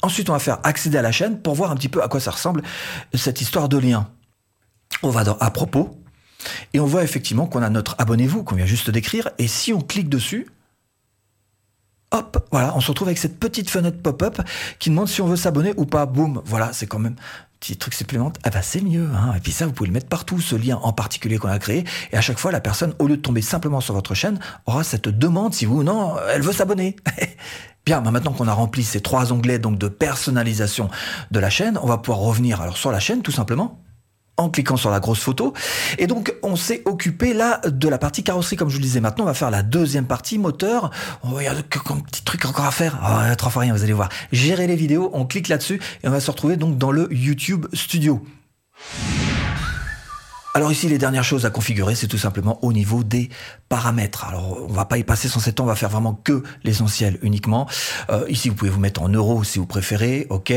Ensuite, 0.03 0.29
on 0.29 0.33
va 0.33 0.39
faire 0.39 0.59
accéder 0.63 0.97
à 0.97 1.01
la 1.01 1.11
chaîne 1.11 1.39
pour 1.39 1.53
voir 1.53 1.71
un 1.71 1.75
petit 1.75 1.89
peu 1.89 2.01
à 2.01 2.07
quoi 2.07 2.19
ça 2.19 2.31
ressemble 2.31 2.63
cette 3.13 3.41
histoire 3.41 3.69
de 3.69 3.77
lien. 3.77 4.07
On 5.03 5.09
va 5.09 5.23
dans 5.23 5.37
à 5.39 5.51
propos 5.51 5.97
et 6.73 6.79
on 6.79 6.85
voit 6.85 7.03
effectivement 7.03 7.47
qu'on 7.47 7.61
a 7.61 7.69
notre 7.69 7.95
abonnez-vous 7.99 8.43
qu'on 8.43 8.55
vient 8.55 8.65
juste 8.65 8.89
d'écrire 8.89 9.29
et 9.37 9.47
si 9.47 9.73
on 9.73 9.81
clique 9.81 10.09
dessus, 10.09 10.47
hop, 12.11 12.47
voilà, 12.51 12.75
on 12.75 12.81
se 12.81 12.87
retrouve 12.89 13.07
avec 13.07 13.17
cette 13.17 13.39
petite 13.39 13.69
fenêtre 13.69 14.01
pop-up 14.01 14.41
qui 14.79 14.89
demande 14.89 15.07
si 15.07 15.21
on 15.21 15.27
veut 15.27 15.35
s'abonner 15.35 15.73
ou 15.77 15.85
pas. 15.85 16.05
Boum, 16.05 16.41
voilà, 16.45 16.73
c'est 16.73 16.87
quand 16.87 16.99
même 16.99 17.15
petit 17.59 17.77
truc 17.77 17.93
supplémentaire. 17.93 18.41
Ah 18.43 18.49
bah 18.49 18.61
c'est 18.61 18.81
mieux. 18.81 19.07
Hein. 19.15 19.33
Et 19.37 19.39
puis 19.39 19.51
ça, 19.51 19.65
vous 19.65 19.71
pouvez 19.71 19.87
le 19.87 19.93
mettre 19.93 20.07
partout, 20.07 20.41
ce 20.41 20.55
lien 20.55 20.77
en 20.81 20.93
particulier 20.93 21.37
qu'on 21.37 21.49
a 21.49 21.59
créé. 21.59 21.85
Et 22.11 22.17
à 22.17 22.21
chaque 22.21 22.39
fois, 22.39 22.51
la 22.51 22.59
personne, 22.59 22.93
au 22.99 23.07
lieu 23.07 23.17
de 23.17 23.21
tomber 23.21 23.41
simplement 23.41 23.81
sur 23.81 23.93
votre 23.93 24.15
chaîne, 24.15 24.39
aura 24.65 24.83
cette 24.83 25.07
demande 25.07 25.53
si 25.53 25.65
vous 25.65 25.79
ou 25.79 25.83
non, 25.83 26.15
elle 26.33 26.41
veut 26.41 26.53
s'abonner. 26.53 26.95
Bien, 27.85 28.01
maintenant 28.01 28.33
qu'on 28.33 28.47
a 28.47 28.53
rempli 28.53 28.83
ces 28.83 29.01
trois 29.01 29.33
onglets 29.33 29.57
donc 29.57 29.79
de 29.79 29.87
personnalisation 29.87 30.89
de 31.31 31.39
la 31.39 31.49
chaîne, 31.49 31.79
on 31.81 31.87
va 31.87 31.97
pouvoir 31.97 32.19
revenir 32.19 32.61
alors 32.61 32.77
sur 32.77 32.91
la 32.91 32.99
chaîne 32.99 33.23
tout 33.23 33.31
simplement 33.31 33.80
en 34.41 34.49
cliquant 34.49 34.77
sur 34.77 34.89
la 34.89 34.99
grosse 34.99 35.19
photo. 35.19 35.53
Et 35.97 36.07
donc, 36.07 36.33
on 36.43 36.55
s'est 36.55 36.81
occupé 36.85 37.33
là 37.33 37.61
de 37.65 37.87
la 37.87 37.97
partie 37.97 38.23
carrosserie, 38.23 38.55
comme 38.55 38.69
je 38.69 38.75
vous 38.75 38.79
le 38.79 38.85
disais. 38.85 39.01
Maintenant, 39.01 39.23
on 39.23 39.27
va 39.27 39.33
faire 39.33 39.51
la 39.51 39.63
deuxième 39.63 40.05
partie, 40.05 40.37
moteur. 40.37 40.91
Oh, 41.23 41.37
il 41.39 41.43
y 41.43 41.47
a 41.47 41.51
un 41.51 41.61
petit 41.61 42.23
truc 42.23 42.45
encore 42.45 42.65
à 42.65 42.71
faire. 42.71 42.99
Oh, 43.03 43.35
trois 43.35 43.51
fois 43.51 43.61
rien, 43.61 43.73
vous 43.73 43.83
allez 43.83 43.93
voir. 43.93 44.09
Gérer 44.31 44.67
les 44.67 44.75
vidéos, 44.75 45.09
on 45.13 45.25
clique 45.25 45.47
là-dessus 45.47 45.79
et 46.03 46.07
on 46.07 46.11
va 46.11 46.19
se 46.19 46.31
retrouver 46.31 46.57
donc 46.57 46.77
dans 46.77 46.91
le 46.91 47.07
YouTube 47.11 47.67
Studio. 47.73 48.23
Alors 50.53 50.69
ici, 50.69 50.89
les 50.89 50.97
dernières 50.97 51.23
choses 51.23 51.45
à 51.45 51.49
configurer, 51.49 51.95
c'est 51.95 52.07
tout 52.07 52.17
simplement 52.17 52.61
au 52.61 52.73
niveau 52.73 53.05
des 53.05 53.29
paramètres. 53.69 54.25
Alors 54.25 54.65
on 54.67 54.73
va 54.73 54.83
pas 54.83 54.97
y 54.97 55.03
passer 55.05 55.29
sans 55.29 55.39
temps, 55.53 55.63
on 55.63 55.67
va 55.67 55.75
faire 55.75 55.89
vraiment 55.89 56.13
que 56.13 56.43
l'essentiel 56.65 57.17
uniquement. 57.21 57.69
Euh, 58.09 58.25
ici, 58.27 58.49
vous 58.49 58.55
pouvez 58.55 58.69
vous 58.69 58.79
mettre 58.79 59.01
en 59.01 59.07
euros 59.07 59.45
si 59.45 59.59
vous 59.59 59.65
préférez, 59.65 60.27
ok. 60.29 60.53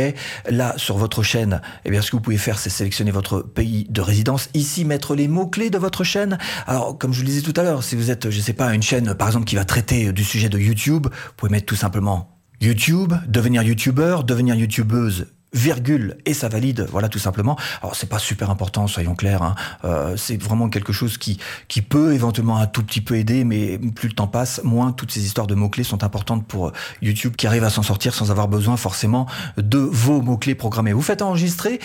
Là, 0.50 0.74
sur 0.78 0.96
votre 0.98 1.22
chaîne, 1.22 1.62
eh 1.84 1.92
bien, 1.92 2.02
ce 2.02 2.10
que 2.10 2.16
vous 2.16 2.22
pouvez 2.22 2.38
faire, 2.38 2.58
c'est 2.58 2.70
sélectionner 2.70 3.12
votre 3.12 3.40
pays 3.40 3.86
de 3.88 4.00
résidence. 4.00 4.48
Ici, 4.52 4.84
mettre 4.84 5.14
les 5.14 5.28
mots-clés 5.28 5.70
de 5.70 5.78
votre 5.78 6.02
chaîne. 6.02 6.38
Alors, 6.66 6.98
comme 6.98 7.12
je 7.12 7.18
vous 7.18 7.26
le 7.26 7.30
disais 7.30 7.42
tout 7.42 7.58
à 7.58 7.62
l'heure, 7.62 7.84
si 7.84 7.94
vous 7.94 8.10
êtes, 8.10 8.30
je 8.30 8.40
sais 8.40 8.52
pas, 8.52 8.74
une 8.74 8.82
chaîne, 8.82 9.14
par 9.14 9.28
exemple, 9.28 9.46
qui 9.46 9.54
va 9.54 9.64
traiter 9.64 10.12
du 10.12 10.24
sujet 10.24 10.48
de 10.48 10.58
YouTube, 10.58 11.06
vous 11.06 11.32
pouvez 11.36 11.52
mettre 11.52 11.66
tout 11.66 11.76
simplement 11.76 12.40
YouTube, 12.60 13.12
devenir 13.28 13.62
youtubeur, 13.62 14.24
devenir 14.24 14.56
youtubeuse 14.56 15.26
virgule 15.54 16.18
et 16.26 16.34
ça 16.34 16.48
valide, 16.48 16.86
voilà 16.90 17.08
tout 17.08 17.18
simplement. 17.18 17.56
Alors 17.80 17.96
c'est 17.96 18.08
pas 18.08 18.18
super 18.18 18.50
important, 18.50 18.86
soyons 18.86 19.14
clairs. 19.14 19.42
Hein. 19.42 19.54
Euh, 19.84 20.16
c'est 20.16 20.36
vraiment 20.36 20.68
quelque 20.68 20.92
chose 20.92 21.16
qui 21.16 21.38
qui 21.68 21.80
peut 21.80 22.12
éventuellement 22.12 22.58
un 22.58 22.66
tout 22.66 22.82
petit 22.82 23.00
peu 23.00 23.16
aider, 23.16 23.44
mais 23.44 23.78
plus 23.78 24.08
le 24.08 24.14
temps 24.14 24.26
passe, 24.26 24.60
moins 24.64 24.92
toutes 24.92 25.12
ces 25.12 25.24
histoires 25.24 25.46
de 25.46 25.54
mots 25.54 25.68
clés 25.68 25.84
sont 25.84 26.04
importantes 26.04 26.46
pour 26.46 26.72
YouTube 27.00 27.36
qui 27.36 27.46
arrive 27.46 27.64
à 27.64 27.70
s'en 27.70 27.82
sortir 27.82 28.14
sans 28.14 28.30
avoir 28.30 28.48
besoin 28.48 28.76
forcément 28.76 29.26
de 29.56 29.78
vos 29.78 30.20
mots 30.20 30.36
clés 30.36 30.54
programmés. 30.54 30.92
Vous 30.92 31.02
faites 31.02 31.22
enregistrer. 31.22 31.80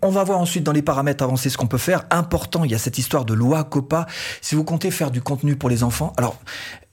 On 0.00 0.10
va 0.10 0.22
voir 0.22 0.38
ensuite 0.38 0.62
dans 0.62 0.70
les 0.70 0.82
paramètres 0.82 1.24
avancés 1.24 1.50
ce 1.50 1.58
qu'on 1.58 1.66
peut 1.66 1.76
faire. 1.76 2.04
Important, 2.10 2.62
il 2.62 2.70
y 2.70 2.74
a 2.74 2.78
cette 2.78 2.98
histoire 2.98 3.24
de 3.24 3.34
loi 3.34 3.64
COPA. 3.64 4.06
Si 4.40 4.54
vous 4.54 4.62
comptez 4.62 4.92
faire 4.92 5.10
du 5.10 5.20
contenu 5.20 5.56
pour 5.56 5.68
les 5.68 5.82
enfants, 5.82 6.12
alors 6.16 6.38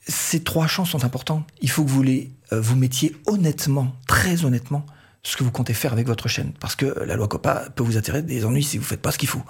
ces 0.08 0.44
trois 0.44 0.65
champs 0.65 0.86
sont 0.86 1.05
importants. 1.05 1.44
Il 1.62 1.70
faut 1.70 1.84
que 1.84 1.89
vous 1.89 2.01
les 2.01 2.32
euh, 2.51 2.62
vous 2.62 2.75
mettiez 2.75 3.15
honnêtement, 3.27 3.94
très 4.08 4.46
honnêtement, 4.46 4.86
ce 5.25 5.36
que 5.36 5.44
vous 5.44 5.51
comptez 5.51 5.74
faire 5.74 5.91
avec 5.91 6.05
votre 6.05 6.27
chaîne. 6.27 6.53
Parce 6.60 6.75
que 6.75 6.86
la 7.05 7.15
loi 7.15 7.27
COPA 7.27 7.65
peut 7.75 7.84
vous 7.84 7.98
attirer 7.98 8.22
des 8.22 8.46
ennuis 8.46 8.63
si 8.63 8.77
vous 8.77 8.84
faites 8.84 9.01
pas 9.01 9.12
ce 9.12 9.17
qu'il 9.17 9.27
faut. 9.27 9.41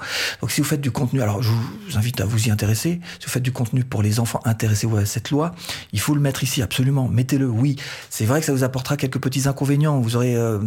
Donc 0.42 0.52
si 0.52 0.62
vous 0.62 0.68
faites 0.68 0.80
du 0.80 0.90
contenu, 0.90 1.22
alors 1.22 1.44
je 1.44 1.50
vous 1.50 1.98
invite 1.98 2.22
à 2.22 2.26
vous 2.26 2.48
y 2.48 2.52
intéresser. 2.52 3.02
Si 3.20 3.26
vous 3.26 3.32
faites 3.32 3.44
du 3.44 3.52
contenu 3.52 3.84
pour 3.84 4.02
les 4.02 4.22
enfants, 4.22 4.40
intéressez-vous 4.46 4.96
à 4.96 5.06
cette 5.06 5.32
loi. 5.32 5.54
Il 5.92 6.00
faut 6.00 6.16
le 6.16 6.22
mettre 6.22 6.44
ici, 6.44 6.62
absolument. 6.62 7.10
Mettez-le, 7.10 7.48
oui. 7.48 7.76
C'est 8.10 8.26
vrai 8.26 8.40
que 8.40 8.46
ça 8.46 8.54
vous 8.54 8.64
apportera 8.64 8.96
quelques 8.96 9.20
petits 9.20 9.50
inconvénients. 9.50 10.00
Vous 10.00 10.16
aurez 10.16 10.36
euh, 10.36 10.60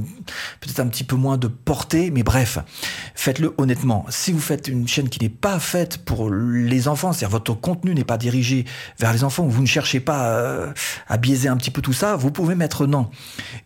peut-être 0.61 0.81
un 0.81 0.87
petit 0.89 1.05
peu 1.05 1.17
moins 1.17 1.39
de 1.39 1.49
portée, 1.49 2.11
mais 2.11 2.23
bref, 2.23 2.59
faites-le 3.15 3.55
honnêtement. 3.57 4.05
Si 4.11 4.31
vous 4.31 4.41
faites 4.41 4.69
une 4.69 4.87
chaîne 4.87 5.09
qui 5.09 5.21
n'est 5.23 5.31
pas 5.31 5.59
faite 5.59 6.05
pour 6.05 6.31
les 6.31 6.87
enfants, 6.87 7.15
c'est-à-dire 7.15 7.31
votre 7.31 7.55
contenu 7.55 7.95
n'est 7.95 8.05
pas 8.05 8.19
dirigé 8.19 8.67
vers 8.99 9.15
les 9.15 9.25
enfants, 9.25 9.47
vous 9.47 9.63
ne 9.63 9.67
cherchez 9.67 10.01
pas 10.01 10.29
euh, 10.29 10.71
à 11.09 11.17
biaiser 11.17 11.49
un 11.49 11.57
petit 11.57 11.71
peu 11.71 11.81
tout 11.81 11.95
ça, 11.95 12.17
vous 12.17 12.31
pouvez 12.31 12.55
mettre 12.55 12.87
non. 12.87 13.09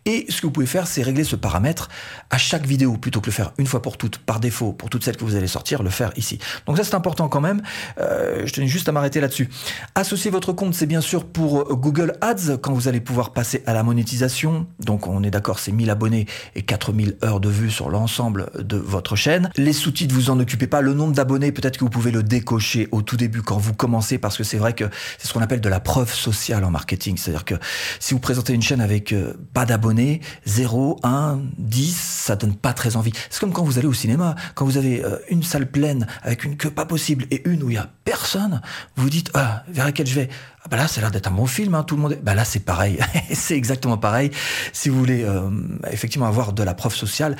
Et 0.05 0.25
ce 0.29 0.39
que 0.39 0.47
vous 0.47 0.51
pouvez 0.51 0.65
faire, 0.65 0.87
c'est 0.87 1.01
régler 1.01 1.25
ce 1.25 1.32
paramètre 1.35 1.89
à 2.29 2.37
chaque 2.37 2.65
vidéo, 2.65 2.97
plutôt 2.97 3.21
que 3.21 3.27
le 3.27 3.31
faire 3.31 3.53
une 3.57 3.67
fois 3.67 3.81
pour 3.81 3.97
toutes, 3.97 4.17
par 4.17 4.39
défaut, 4.39 4.73
pour 4.73 4.89
toutes 4.89 5.03
celles 5.03 5.17
que 5.17 5.23
vous 5.23 5.35
allez 5.35 5.47
sortir, 5.47 5.83
le 5.83 5.89
faire 5.89 6.11
ici. 6.15 6.39
Donc 6.65 6.77
ça 6.77 6.83
c'est 6.83 6.95
important 6.95 7.27
quand 7.27 7.41
même, 7.41 7.61
euh, 7.99 8.43
je 8.45 8.53
tenais 8.53 8.67
juste 8.67 8.89
à 8.89 8.91
m'arrêter 8.91 9.21
là-dessus. 9.21 9.49
Associer 9.95 10.31
votre 10.31 10.53
compte, 10.53 10.73
c'est 10.73 10.85
bien 10.85 11.01
sûr 11.01 11.25
pour 11.25 11.75
Google 11.75 12.17
Ads, 12.21 12.57
quand 12.61 12.73
vous 12.73 12.87
allez 12.87 13.01
pouvoir 13.01 13.33
passer 13.33 13.63
à 13.65 13.73
la 13.73 13.83
monétisation, 13.83 14.67
donc 14.79 15.07
on 15.07 15.23
est 15.23 15.31
d'accord, 15.31 15.59
c'est 15.59 15.71
1000 15.71 15.89
abonnés 15.89 16.27
et 16.55 16.61
4000 16.63 17.17
heures 17.23 17.39
de 17.39 17.49
vue 17.49 17.71
sur 17.71 17.89
l'ensemble 17.89 18.49
de 18.59 18.77
votre 18.77 19.15
chaîne. 19.15 19.49
Les 19.55 19.73
sous-titres, 19.73 20.13
vous 20.13 20.29
en 20.29 20.39
occupez 20.39 20.67
pas, 20.67 20.81
le 20.81 20.93
nombre 20.93 21.13
d'abonnés, 21.13 21.51
peut-être 21.51 21.77
que 21.77 21.83
vous 21.83 21.89
pouvez 21.89 22.11
le 22.11 22.23
décocher 22.23 22.87
au 22.91 23.01
tout 23.01 23.17
début 23.17 23.41
quand 23.41 23.57
vous 23.57 23.73
commencez, 23.73 24.17
parce 24.17 24.37
que 24.37 24.43
c'est 24.43 24.57
vrai 24.57 24.73
que 24.73 24.85
c'est 25.17 25.27
ce 25.27 25.33
qu'on 25.33 25.41
appelle 25.41 25.61
de 25.61 25.69
la 25.69 25.79
preuve 25.79 26.13
sociale 26.13 26.63
en 26.63 26.71
marketing, 26.71 27.17
c'est-à-dire 27.17 27.45
que 27.45 27.55
si 27.99 28.13
vous 28.13 28.19
présentez 28.19 28.53
une 28.53 28.61
chaîne 28.61 28.81
avec 28.81 29.13
euh, 29.13 29.33
pas 29.53 29.65
d'abonnés, 29.65 30.21
0, 30.45 30.99
1, 31.03 31.22
10, 31.57 31.95
ça 31.95 32.35
donne 32.35 32.55
pas 32.55 32.73
très 32.73 32.95
envie. 32.95 33.11
C'est 33.29 33.39
comme 33.39 33.53
quand 33.53 33.63
vous 33.63 33.77
allez 33.77 33.87
au 33.87 33.93
cinéma, 33.93 34.35
quand 34.55 34.65
vous 34.65 34.77
avez 34.77 35.03
euh, 35.03 35.17
une 35.29 35.43
salle 35.43 35.69
pleine 35.69 36.07
avec 36.21 36.43
une 36.43 36.57
queue 36.57 36.71
pas 36.71 36.85
possible 36.85 37.25
et 37.31 37.47
une 37.49 37.63
où 37.63 37.69
il 37.69 37.75
y 37.75 37.77
a 37.77 37.89
personne, 38.05 38.61
vous 38.95 39.09
dites 39.09 39.31
ah 39.33 39.63
vers 39.67 39.85
laquelle 39.85 40.07
je 40.07 40.15
vais? 40.15 40.29
Ah 40.65 40.69
bah 40.69 40.77
là, 40.77 40.87
ça 40.87 40.99
a 40.99 41.01
l'air 41.01 41.11
d'être 41.11 41.27
un 41.27 41.31
bon 41.31 41.45
film, 41.45 41.75
hein, 41.75 41.83
tout 41.83 41.97
le 41.97 42.01
monde. 42.01 42.17
Bah 42.23 42.35
là, 42.35 42.45
c'est 42.45 42.61
pareil. 42.61 42.97
c'est 43.33 43.55
exactement 43.55 43.97
pareil. 43.97 44.31
Si 44.71 44.87
vous 44.87 44.97
voulez 44.97 45.25
euh, 45.25 45.49
effectivement 45.91 46.25
avoir 46.25 46.53
de 46.53 46.63
la 46.63 46.73
preuve 46.73 46.95
sociale, 46.95 47.35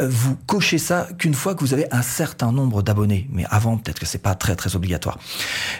euh, 0.00 0.08
vous 0.10 0.34
cochez 0.46 0.78
ça 0.78 1.06
qu'une 1.16 1.34
fois 1.34 1.54
que 1.54 1.60
vous 1.60 1.72
avez 1.72 1.86
un 1.92 2.02
certain 2.02 2.50
nombre 2.50 2.82
d'abonnés. 2.82 3.28
Mais 3.30 3.44
avant, 3.48 3.76
peut-être 3.76 4.00
que 4.00 4.06
c'est 4.06 4.18
pas 4.18 4.34
très 4.34 4.56
très 4.56 4.74
obligatoire. 4.74 5.20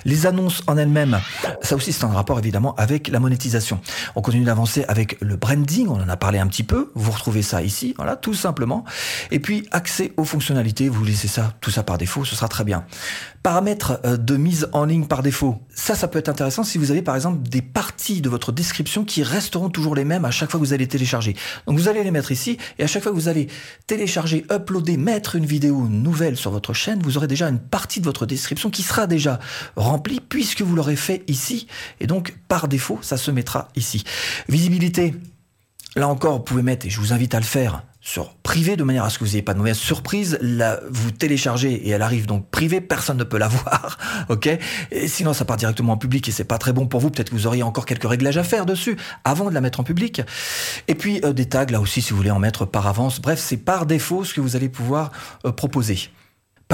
Les 0.05 0.27
annonces 0.27 0.63
en 0.69 0.77
elles-mêmes, 0.77 1.21
ça 1.63 1.75
aussi 1.75 1.93
c'est 1.93 2.05
en 2.05 2.11
rapport 2.11 2.39
évidemment 2.39 2.77
avec 2.77 3.09
la 3.09 3.19
monétisation. 3.19 3.81
On 4.15 4.23
continue 4.23 4.45
d'avancer 4.45 4.85
avec 4.87 5.21
le 5.21 5.35
branding. 5.35 5.89
On 5.89 6.01
en 6.01 6.09
a 6.09 6.17
parlé 6.17 6.39
un 6.39 6.47
petit 6.47 6.63
peu. 6.63 6.93
Vous 6.95 7.11
retrouvez 7.11 7.43
ça 7.43 7.61
ici, 7.63 7.95
voilà, 7.97 8.15
tout 8.15 8.35
simplement. 8.35 8.85
Et 9.33 9.41
puis 9.41 9.67
accès 9.73 10.13
aux 10.17 10.25
fonctionnalités. 10.25 10.89
Vous 10.89 11.05
laissez 11.05 11.29
ça, 11.29 11.55
tout 11.61 11.73
ça 11.73 11.83
par 11.83 11.99
défaut, 11.99 12.25
ce 12.25 12.37
sera 12.37 12.47
très 12.47 12.63
bien. 12.63 12.85
Paramètres 13.43 14.01
euh, 14.05 14.17
de 14.17 14.37
mise 14.37 14.69
en 14.73 14.85
ligne 14.85 15.07
par 15.07 15.23
défaut. 15.23 15.59
Ça, 15.75 15.95
ça 15.95 16.09
peut 16.09 16.19
être 16.19 16.29
intéressant 16.29 16.63
si 16.63 16.79
vous 16.79 16.84
vous 16.85 16.91
avez 16.91 17.03
par 17.03 17.17
exemple 17.17 17.49
des 17.49 17.63
parties 17.63 18.21
de 18.21 18.29
votre 18.29 18.53
description 18.53 19.05
qui 19.05 19.23
resteront 19.23 19.71
toujours 19.71 19.95
les 19.95 20.05
mêmes 20.05 20.25
à 20.25 20.31
chaque 20.31 20.51
fois 20.51 20.61
que 20.61 20.65
vous 20.65 20.73
allez 20.73 20.87
télécharger. 20.87 21.35
Donc 21.67 21.79
vous 21.79 21.89
allez 21.89 22.05
les 22.05 22.11
mettre 22.11 22.33
ici 22.33 22.59
et 22.79 22.85
à 22.85 22.87
chaque 22.87 23.03
fois 23.03 23.13
que 23.13 23.17
vous 23.17 23.29
allez 23.29 23.49
télécharger, 23.87 24.45
uploader, 24.51 24.97
mettre 24.97 25.37
une 25.37 25.47
vidéo 25.47 25.89
nouvelle 25.89 26.37
sur 26.37 26.51
votre 26.51 26.73
chaîne, 26.73 27.03
vous 27.03 27.17
aurez 27.17 27.27
déjà 27.27 27.49
une 27.49 27.59
partie 27.59 28.01
de 28.01 28.05
votre 28.05 28.27
description 28.27 28.71
qui 28.71 28.83
sera 28.83 29.07
déjà 29.07 29.39
remplie 29.77 30.21
puisque 30.21 30.63
vous 30.63 30.77
l'aurez 30.77 30.97
fait 30.97 31.23
ici. 31.29 31.67
Et 32.01 32.07
donc 32.07 32.37
par 32.49 32.69
défaut, 32.69 32.99
ça 33.03 33.17
se 33.17 33.31
mettra 33.31 33.69
ici. 33.77 34.05
Visibilité. 34.49 35.15
Là 35.97 36.09
encore, 36.09 36.39
vous 36.39 36.45
pouvez 36.45 36.63
mettre, 36.63 36.87
et 36.87 36.91
je 36.91 36.99
vous 36.99 37.13
invite 37.13 37.35
à 37.37 37.39
le 37.39 37.45
faire, 37.45 37.85
sur 38.05 38.35
privé 38.35 38.77
de 38.77 38.85
manière 38.85 39.03
à 39.03 39.11
ce 39.11 39.19
que 39.19 39.25
vous 39.25 39.31
n'ayez 39.31 39.43
pas 39.43 39.55
de 39.55 39.59
mauvaise 39.59 39.79
surprise. 39.79 40.39
Là, 40.43 40.79
vous 40.91 41.11
téléchargez 41.11 41.73
et 41.73 41.89
elle 41.89 42.03
arrive 42.03 42.27
donc 42.27 42.51
privée, 42.51 42.83
personne 42.83 43.17
ne 43.17 43.25
peut 43.25 43.39
la 43.39 43.49
voir, 43.49 43.99
ok? 44.29 44.51
Sinon, 45.07 45.33
ça 45.33 45.47
part 45.47 45.57
directement 45.57 45.95
en 45.95 45.97
public 45.97 46.29
et 46.29 46.31
c'est 46.31 46.45
pas 46.45 46.59
très 46.59 46.75
bon 46.75 46.87
pour 46.87 47.01
vous. 47.01 47.11
Peut-être 47.11 47.31
que 47.31 47.35
vous 47.35 47.47
auriez 47.47 47.63
encore 47.63 47.87
quelques 47.87 48.09
réglages 48.09 48.37
à 48.37 48.45
faire 48.45 48.67
dessus 48.67 48.99
avant 49.25 49.49
de 49.49 49.55
la 49.55 49.63
mettre 49.63 49.81
en 49.81 49.85
public. 49.85 50.21
Et 50.87 50.95
puis 50.95 51.21
euh, 51.25 51.33
des 51.33 51.47
tags 51.47 51.65
là 51.65 51.81
aussi, 51.81 52.03
si 52.03 52.11
vous 52.11 52.19
voulez 52.19 52.31
en 52.31 52.39
mettre 52.39 52.67
par 52.67 52.87
avance. 52.87 53.21
Bref, 53.23 53.39
c'est 53.41 53.57
par 53.57 53.87
défaut 53.87 54.23
ce 54.23 54.35
que 54.35 54.43
vous 54.43 54.55
allez 54.55 54.69
pouvoir 54.69 55.11
euh, 55.47 55.53
proposer. 55.53 56.11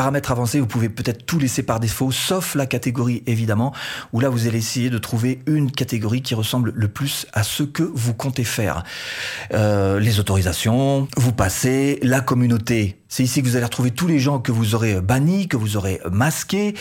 Paramètres 0.01 0.31
avancés, 0.31 0.61
vous 0.61 0.67
pouvez 0.67 0.89
peut-être 0.89 1.27
tout 1.27 1.39
laisser 1.39 1.63
par 1.63 1.79
défaut, 1.79 2.11
sauf 2.11 2.55
la 2.55 2.65
catégorie 2.65 3.23
évidemment, 3.27 3.75
où 4.15 4.21
là 4.21 4.31
vous 4.31 4.47
allez 4.47 4.57
essayer 4.57 4.89
de 4.89 4.97
trouver 4.97 5.43
une 5.47 5.71
catégorie 5.71 6.23
qui 6.23 6.35
ressemble 6.35 6.73
le 6.75 6.89
plus 6.89 7.27
à 7.35 7.43
ce 7.43 7.65
que 7.65 7.83
vous 7.83 8.15
comptez 8.15 8.45
faire. 8.45 8.83
Euh, 9.53 10.01
les 10.01 10.19
autorisations, 10.19 11.07
vous 11.19 11.33
passez, 11.33 11.99
la 12.01 12.23
communauté. 12.23 12.97
C'est 13.09 13.25
ici 13.25 13.43
que 13.43 13.47
vous 13.47 13.57
allez 13.57 13.67
retrouver 13.67 13.91
tous 13.91 14.07
les 14.07 14.19
gens 14.19 14.39
que 14.39 14.53
vous 14.53 14.75
aurez 14.75 15.03
bannis, 15.03 15.49
que 15.49 15.59
vous 15.59 15.77
aurez 15.77 16.01
masqués. 16.11 16.73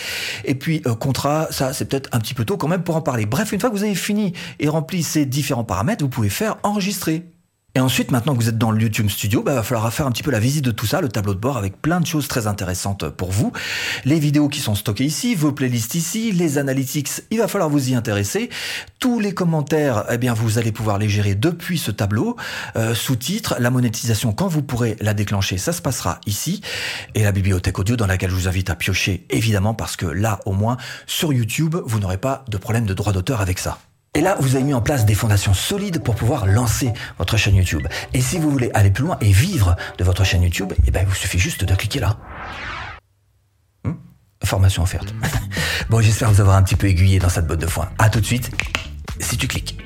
Et 0.46 0.54
puis 0.54 0.80
euh, 0.86 0.94
contrat, 0.94 1.48
ça 1.50 1.74
c'est 1.74 1.84
peut-être 1.84 2.08
un 2.12 2.20
petit 2.20 2.32
peu 2.32 2.46
tôt 2.46 2.56
quand 2.56 2.68
même 2.68 2.84
pour 2.84 2.96
en 2.96 3.02
parler. 3.02 3.26
Bref, 3.26 3.52
une 3.52 3.60
fois 3.60 3.68
que 3.68 3.74
vous 3.74 3.84
avez 3.84 3.94
fini 3.94 4.32
et 4.60 4.70
rempli 4.70 5.02
ces 5.02 5.26
différents 5.26 5.64
paramètres, 5.64 6.02
vous 6.02 6.08
pouvez 6.08 6.30
faire 6.30 6.56
enregistrer. 6.62 7.26
Et 7.76 7.80
ensuite, 7.80 8.10
maintenant 8.10 8.34
que 8.34 8.42
vous 8.42 8.48
êtes 8.48 8.58
dans 8.58 8.72
le 8.72 8.82
YouTube 8.82 9.08
Studio, 9.08 9.44
bah, 9.44 9.52
il 9.52 9.54
va 9.54 9.62
falloir 9.62 9.92
faire 9.92 10.06
un 10.06 10.10
petit 10.10 10.24
peu 10.24 10.32
la 10.32 10.40
visite 10.40 10.64
de 10.64 10.72
tout 10.72 10.86
ça, 10.86 11.00
le 11.00 11.08
tableau 11.08 11.34
de 11.34 11.38
bord 11.38 11.56
avec 11.56 11.80
plein 11.80 12.00
de 12.00 12.06
choses 12.06 12.26
très 12.26 12.48
intéressantes 12.48 13.08
pour 13.10 13.30
vous. 13.30 13.52
Les 14.04 14.18
vidéos 14.18 14.48
qui 14.48 14.58
sont 14.58 14.74
stockées 14.74 15.04
ici, 15.04 15.36
vos 15.36 15.52
playlists 15.52 15.94
ici, 15.94 16.32
les 16.32 16.58
analytics, 16.58 17.08
il 17.30 17.38
va 17.38 17.46
falloir 17.46 17.70
vous 17.70 17.90
y 17.90 17.94
intéresser. 17.94 18.50
Tous 18.98 19.20
les 19.20 19.34
commentaires, 19.34 20.04
eh 20.10 20.18
bien, 20.18 20.34
vous 20.34 20.58
allez 20.58 20.72
pouvoir 20.72 20.98
les 20.98 21.08
gérer 21.08 21.36
depuis 21.36 21.78
ce 21.78 21.92
tableau. 21.92 22.36
Euh, 22.74 22.94
sous-titres, 22.96 23.54
la 23.60 23.70
monétisation, 23.70 24.32
quand 24.32 24.48
vous 24.48 24.62
pourrez 24.62 24.96
la 25.00 25.14
déclencher, 25.14 25.56
ça 25.56 25.72
se 25.72 25.80
passera 25.80 26.20
ici. 26.26 26.62
Et 27.14 27.22
la 27.22 27.30
bibliothèque 27.30 27.78
audio 27.78 27.94
dans 27.94 28.06
laquelle 28.06 28.30
je 28.30 28.34
vous 28.34 28.48
invite 28.48 28.70
à 28.70 28.74
piocher, 28.74 29.26
évidemment, 29.30 29.74
parce 29.74 29.94
que 29.94 30.06
là, 30.06 30.40
au 30.44 30.52
moins, 30.52 30.76
sur 31.06 31.32
YouTube, 31.32 31.76
vous 31.84 32.00
n'aurez 32.00 32.18
pas 32.18 32.44
de 32.48 32.58
problème 32.58 32.86
de 32.86 32.94
droit 32.94 33.12
d'auteur 33.12 33.40
avec 33.40 33.60
ça. 33.60 33.78
Et 34.14 34.20
là, 34.22 34.36
vous 34.40 34.56
avez 34.56 34.64
mis 34.64 34.74
en 34.74 34.80
place 34.80 35.06
des 35.06 35.14
fondations 35.14 35.54
solides 35.54 36.02
pour 36.02 36.16
pouvoir 36.16 36.46
lancer 36.46 36.92
votre 37.18 37.36
chaîne 37.36 37.54
YouTube. 37.54 37.86
Et 38.12 38.20
si 38.20 38.38
vous 38.38 38.50
voulez 38.50 38.70
aller 38.74 38.90
plus 38.90 39.04
loin 39.04 39.16
et 39.20 39.30
vivre 39.30 39.76
de 39.98 40.04
votre 40.04 40.24
chaîne 40.24 40.42
YouTube, 40.42 40.72
eh 40.86 40.90
ben, 40.90 41.02
il 41.02 41.06
vous 41.06 41.14
suffit 41.14 41.38
juste 41.38 41.64
de 41.64 41.74
cliquer 41.76 42.00
là. 42.00 42.16
Hmm? 43.84 43.92
Formation 44.44 44.82
offerte. 44.82 45.14
bon, 45.90 46.00
j'espère 46.00 46.30
vous 46.30 46.40
avoir 46.40 46.56
un 46.56 46.64
petit 46.64 46.76
peu 46.76 46.88
aiguillé 46.88 47.20
dans 47.20 47.28
cette 47.28 47.46
botte 47.46 47.60
de 47.60 47.68
foin. 47.68 47.88
À 47.98 48.10
tout 48.10 48.20
de 48.20 48.26
suite, 48.26 48.50
si 49.20 49.36
tu 49.36 49.46
cliques. 49.46 49.78